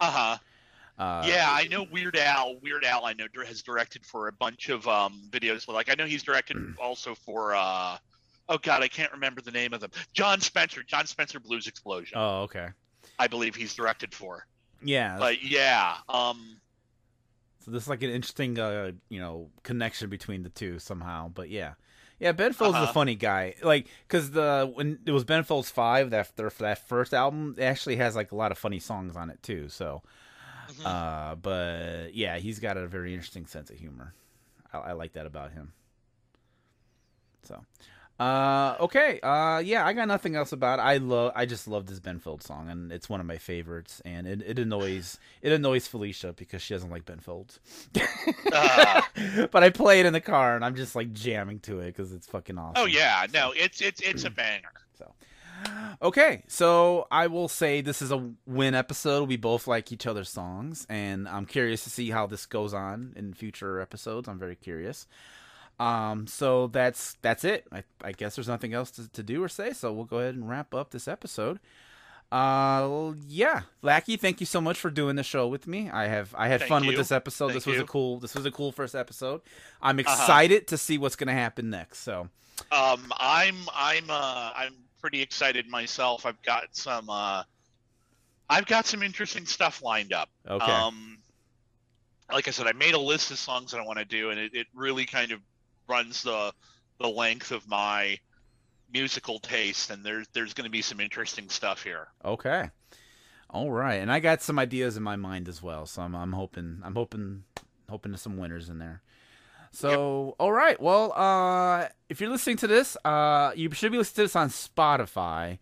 Uh 0.00 0.10
huh. 0.10 0.38
Uh 0.98 1.22
yeah, 1.26 1.48
I 1.50 1.66
know 1.68 1.86
Weird 1.92 2.16
Al. 2.16 2.58
Weird 2.60 2.84
Al, 2.84 3.04
I 3.04 3.12
know 3.12 3.26
has 3.46 3.62
directed 3.62 4.04
for 4.06 4.28
a 4.28 4.32
bunch 4.32 4.68
of 4.70 4.86
um, 4.88 5.20
videos. 5.30 5.68
Like 5.68 5.90
I 5.90 5.94
know 5.94 6.06
he's 6.06 6.22
directed 6.22 6.56
also 6.80 7.14
for. 7.14 7.54
Uh, 7.54 7.98
oh 8.48 8.58
God, 8.58 8.82
I 8.82 8.88
can't 8.88 9.12
remember 9.12 9.40
the 9.42 9.50
name 9.50 9.74
of 9.74 9.80
them. 9.80 9.90
Jon 10.14 10.40
Spencer. 10.40 10.82
Jon 10.82 11.06
Spencer 11.06 11.38
Blues 11.40 11.66
Explosion. 11.66 12.16
Oh, 12.18 12.42
okay. 12.42 12.68
I 13.18 13.26
believe 13.26 13.54
he's 13.54 13.74
directed 13.74 14.14
for. 14.14 14.46
Yeah. 14.82 15.16
But 15.18 15.42
yeah, 15.42 15.96
um, 16.08 16.58
so 17.64 17.70
there's 17.72 17.88
like 17.88 18.02
an 18.02 18.10
interesting 18.10 18.58
uh, 18.58 18.92
you 19.08 19.18
know, 19.20 19.50
connection 19.64 20.08
between 20.08 20.42
the 20.44 20.48
two 20.50 20.78
somehow, 20.78 21.28
but 21.28 21.50
yeah. 21.50 21.74
Yeah, 22.18 22.32
Ben 22.32 22.54
Folds 22.54 22.74
is 22.76 22.80
a 22.80 22.82
Uh-huh. 22.84 22.92
funny 22.94 23.14
guy. 23.14 23.56
Like, 23.62 23.88
cause 24.08 24.30
the 24.30 24.70
when 24.72 25.00
it 25.04 25.10
was 25.10 25.24
Ben 25.24 25.44
Folds 25.44 25.68
Five, 25.68 26.08
that 26.10 26.34
their 26.36 26.48
that 26.60 26.88
first 26.88 27.12
album, 27.12 27.54
it 27.58 27.62
actually 27.62 27.96
has 27.96 28.16
like 28.16 28.32
a 28.32 28.36
lot 28.36 28.52
of 28.52 28.56
funny 28.58 28.78
songs 28.78 29.16
on 29.16 29.28
it 29.28 29.42
too. 29.42 29.68
So, 29.68 30.02
mhm. 30.68 30.86
Uh, 30.86 31.34
but 31.36 32.14
yeah, 32.14 32.38
he's 32.38 32.58
got 32.58 32.76
a 32.76 32.86
very 32.86 33.12
interesting 33.12 33.46
sense 33.46 33.70
of 33.70 33.78
humor. 33.78 34.14
I, 34.72 34.78
I 34.78 34.92
like 34.92 35.12
that 35.14 35.26
about 35.26 35.52
him. 35.52 35.72
So, 37.42 37.64
uh, 38.18 38.76
okay, 38.80 39.20
uh, 39.20 39.58
yeah, 39.58 39.86
I 39.86 39.92
got 39.92 40.08
nothing 40.08 40.36
else 40.36 40.52
about 40.52 40.78
it. 40.78 40.82
I 40.82 40.96
love, 40.96 41.32
I 41.36 41.44
just 41.44 41.68
love 41.68 41.86
this 41.86 42.00
Ben 42.00 42.18
Folds 42.18 42.46
song, 42.46 42.70
and 42.70 42.90
it's 42.90 43.08
one 43.08 43.20
of 43.20 43.26
my 43.26 43.36
favorites. 43.36 44.00
And 44.04 44.26
it, 44.26 44.42
it 44.44 44.58
annoys, 44.58 45.18
it 45.42 45.52
annoys 45.52 45.86
Felicia 45.86 46.32
because 46.32 46.62
she 46.62 46.74
doesn't 46.74 46.90
like 46.90 47.04
Ben 47.04 47.20
Folds. 47.20 47.60
Uh. 48.52 49.02
but 49.50 49.62
I 49.62 49.70
play 49.70 50.00
it 50.00 50.06
in 50.06 50.12
the 50.12 50.20
car, 50.20 50.56
and 50.56 50.64
I'm 50.64 50.76
just 50.76 50.96
like 50.96 51.12
jamming 51.12 51.60
to 51.60 51.80
it 51.80 51.86
because 51.86 52.12
it's 52.12 52.26
fucking 52.26 52.56
awesome. 52.58 52.74
oh 52.76 52.86
yeah, 52.86 53.26
no, 53.32 53.52
it's 53.54 53.80
it's 53.80 54.00
it's 54.00 54.24
a 54.24 54.30
banger. 54.30 54.72
So, 54.98 55.12
okay, 56.02 56.42
so 56.48 57.06
I 57.10 57.26
will 57.28 57.48
say 57.48 57.80
this 57.80 58.02
is 58.02 58.10
a 58.12 58.30
win 58.46 58.74
episode. 58.74 59.28
We 59.28 59.36
both 59.36 59.66
like 59.66 59.92
each 59.92 60.06
other's 60.06 60.28
songs, 60.28 60.86
and 60.88 61.28
I'm 61.28 61.46
curious 61.46 61.84
to 61.84 61.90
see 61.90 62.10
how 62.10 62.26
this 62.26 62.46
goes 62.46 62.74
on 62.74 63.12
in 63.16 63.34
future 63.34 63.80
episodes. 63.80 64.28
I'm 64.28 64.38
very 64.38 64.56
curious. 64.56 65.06
Um, 65.78 66.26
so 66.26 66.68
that's 66.68 67.16
that's 67.22 67.44
it. 67.44 67.66
I, 67.70 67.82
I 68.02 68.12
guess 68.12 68.36
there's 68.36 68.48
nothing 68.48 68.72
else 68.72 68.90
to, 68.92 69.10
to 69.12 69.22
do 69.22 69.42
or 69.42 69.48
say. 69.48 69.72
So 69.72 69.92
we'll 69.92 70.04
go 70.06 70.18
ahead 70.20 70.34
and 70.34 70.48
wrap 70.48 70.74
up 70.74 70.90
this 70.90 71.06
episode. 71.06 71.58
Uh, 72.32 73.12
yeah, 73.28 73.62
Lackey, 73.82 74.16
thank 74.16 74.40
you 74.40 74.46
so 74.46 74.60
much 74.60 74.78
for 74.78 74.90
doing 74.90 75.14
the 75.14 75.22
show 75.22 75.46
with 75.46 75.66
me. 75.68 75.88
I 75.90 76.06
have 76.08 76.34
I 76.36 76.48
had 76.48 76.60
Thank 76.60 76.68
fun 76.68 76.86
with 76.86 76.96
this 76.96 77.12
episode. 77.12 77.48
Thank 77.48 77.58
this 77.58 77.66
was 77.66 77.78
a 77.78 77.84
cool 77.84 78.18
this 78.18 78.34
was 78.34 78.44
a 78.46 78.50
cool 78.50 78.72
first 78.72 78.94
episode. 78.96 79.42
I'm 79.80 79.98
Uh-huh. 80.00 80.12
excited 80.12 80.66
to 80.68 80.78
see 80.78 80.98
what's 80.98 81.14
gonna 81.14 81.34
happen 81.34 81.70
next. 81.70 81.98
So 82.00 82.28
Um, 82.72 83.12
I'm 83.18 83.56
I'm 83.72 84.10
uh 84.10 84.50
I'm 84.56 84.74
pretty 85.06 85.22
excited 85.22 85.68
myself. 85.68 86.26
I've 86.26 86.42
got 86.42 86.64
some 86.72 87.08
uh, 87.08 87.44
I've 88.50 88.66
got 88.66 88.86
some 88.86 89.04
interesting 89.04 89.46
stuff 89.46 89.80
lined 89.80 90.12
up. 90.12 90.28
okay, 90.48 90.72
Um, 90.72 91.18
like 92.32 92.48
I 92.48 92.50
said, 92.50 92.66
I 92.66 92.72
made 92.72 92.94
a 92.94 92.98
list 92.98 93.30
of 93.30 93.38
songs 93.38 93.70
that 93.70 93.80
I 93.80 93.84
want 93.84 94.00
to 94.00 94.04
do, 94.04 94.30
and 94.30 94.40
it, 94.40 94.52
it 94.52 94.66
really 94.74 95.06
kind 95.06 95.30
of 95.30 95.38
runs 95.88 96.24
the 96.24 96.52
the 96.98 97.06
length 97.06 97.52
of 97.52 97.68
my 97.68 98.18
musical 98.92 99.38
taste. 99.38 99.90
And 99.90 100.02
there's 100.02 100.26
there's 100.32 100.54
going 100.54 100.64
to 100.64 100.72
be 100.72 100.82
some 100.82 100.98
interesting 100.98 101.48
stuff 101.50 101.84
here. 101.84 102.08
Okay. 102.24 102.68
All 103.48 103.70
right, 103.70 104.00
and 104.00 104.10
I 104.10 104.18
got 104.18 104.42
some 104.42 104.58
ideas 104.58 104.96
in 104.96 105.04
my 105.04 105.14
mind 105.14 105.48
as 105.48 105.62
well, 105.62 105.86
so 105.86 106.02
I'm, 106.02 106.16
I'm 106.16 106.32
hoping 106.32 106.80
I'm 106.82 106.96
hoping 106.96 107.44
hoping 107.88 108.10
to 108.10 108.18
some 108.18 108.38
winners 108.38 108.68
in 108.70 108.78
there. 108.80 109.02
So, 109.76 110.34
all 110.38 110.52
right, 110.52 110.80
well, 110.80 111.12
uh, 111.12 111.88
if 112.08 112.18
you're 112.18 112.30
listening 112.30 112.56
to 112.56 112.66
this, 112.66 112.96
uh, 113.04 113.52
you 113.54 113.70
should 113.72 113.92
be 113.92 113.98
listening 113.98 114.14
to 114.14 114.22
this 114.22 114.34
on 114.34 114.48
Spotify, 114.48 115.58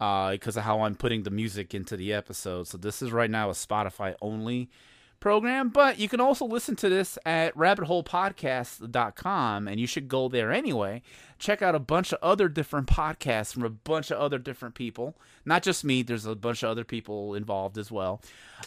uh, 0.00 0.30
because 0.30 0.56
of 0.56 0.62
how 0.62 0.82
I'm 0.82 0.94
putting 0.94 1.24
the 1.24 1.32
music 1.32 1.74
into 1.74 1.96
the 1.96 2.12
episode. 2.12 2.68
So 2.68 2.78
this 2.78 3.02
is 3.02 3.10
right 3.10 3.28
now 3.28 3.50
a 3.50 3.54
Spotify 3.54 4.14
only 4.22 4.70
program, 5.18 5.70
but 5.70 5.98
you 5.98 6.08
can 6.08 6.20
also 6.20 6.44
listen 6.44 6.76
to 6.76 6.88
this 6.88 7.18
at 7.26 7.56
rabbitholepodcast.com 7.56 9.66
and 9.66 9.80
you 9.80 9.88
should 9.88 10.06
go 10.06 10.28
there 10.28 10.52
anyway. 10.52 11.02
Check 11.40 11.60
out 11.60 11.74
a 11.74 11.80
bunch 11.80 12.12
of 12.12 12.20
other 12.22 12.48
different 12.48 12.86
podcasts 12.86 13.52
from 13.52 13.64
a 13.64 13.70
bunch 13.70 14.12
of 14.12 14.18
other 14.18 14.38
different 14.38 14.76
people. 14.76 15.16
Not 15.44 15.64
just 15.64 15.84
me, 15.84 16.02
there's 16.02 16.26
a 16.26 16.36
bunch 16.36 16.62
of 16.62 16.70
other 16.70 16.84
people 16.84 17.34
involved 17.34 17.78
as 17.78 17.90
well. 17.90 18.22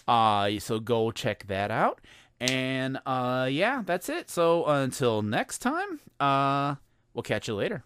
Uh 0.10 0.60
so 0.60 0.82
go 0.82 1.12
check 1.12 1.48
that 1.48 1.72
out. 1.72 2.02
And 2.39 2.99
uh 3.06 3.47
yeah, 3.52 3.84
that's 3.86 4.10
it. 4.10 4.30
So 4.30 4.65
until 4.65 5.21
next 5.21 5.60
time, 5.60 5.99
uh 6.19 6.75
we'll 7.13 7.23
catch 7.23 7.47
you 7.47 7.56
later. 7.56 7.84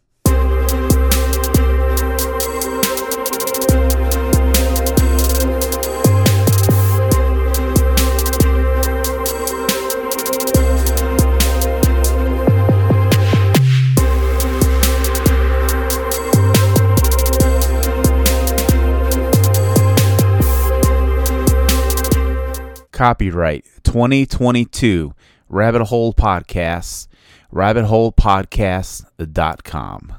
Copyright 23.03 23.65
2022 23.83 25.13
Rabbit 25.49 25.83
Hole 25.87 26.13
Podcasts, 26.13 27.09
rabbitholepodcasts.com. 27.51 30.13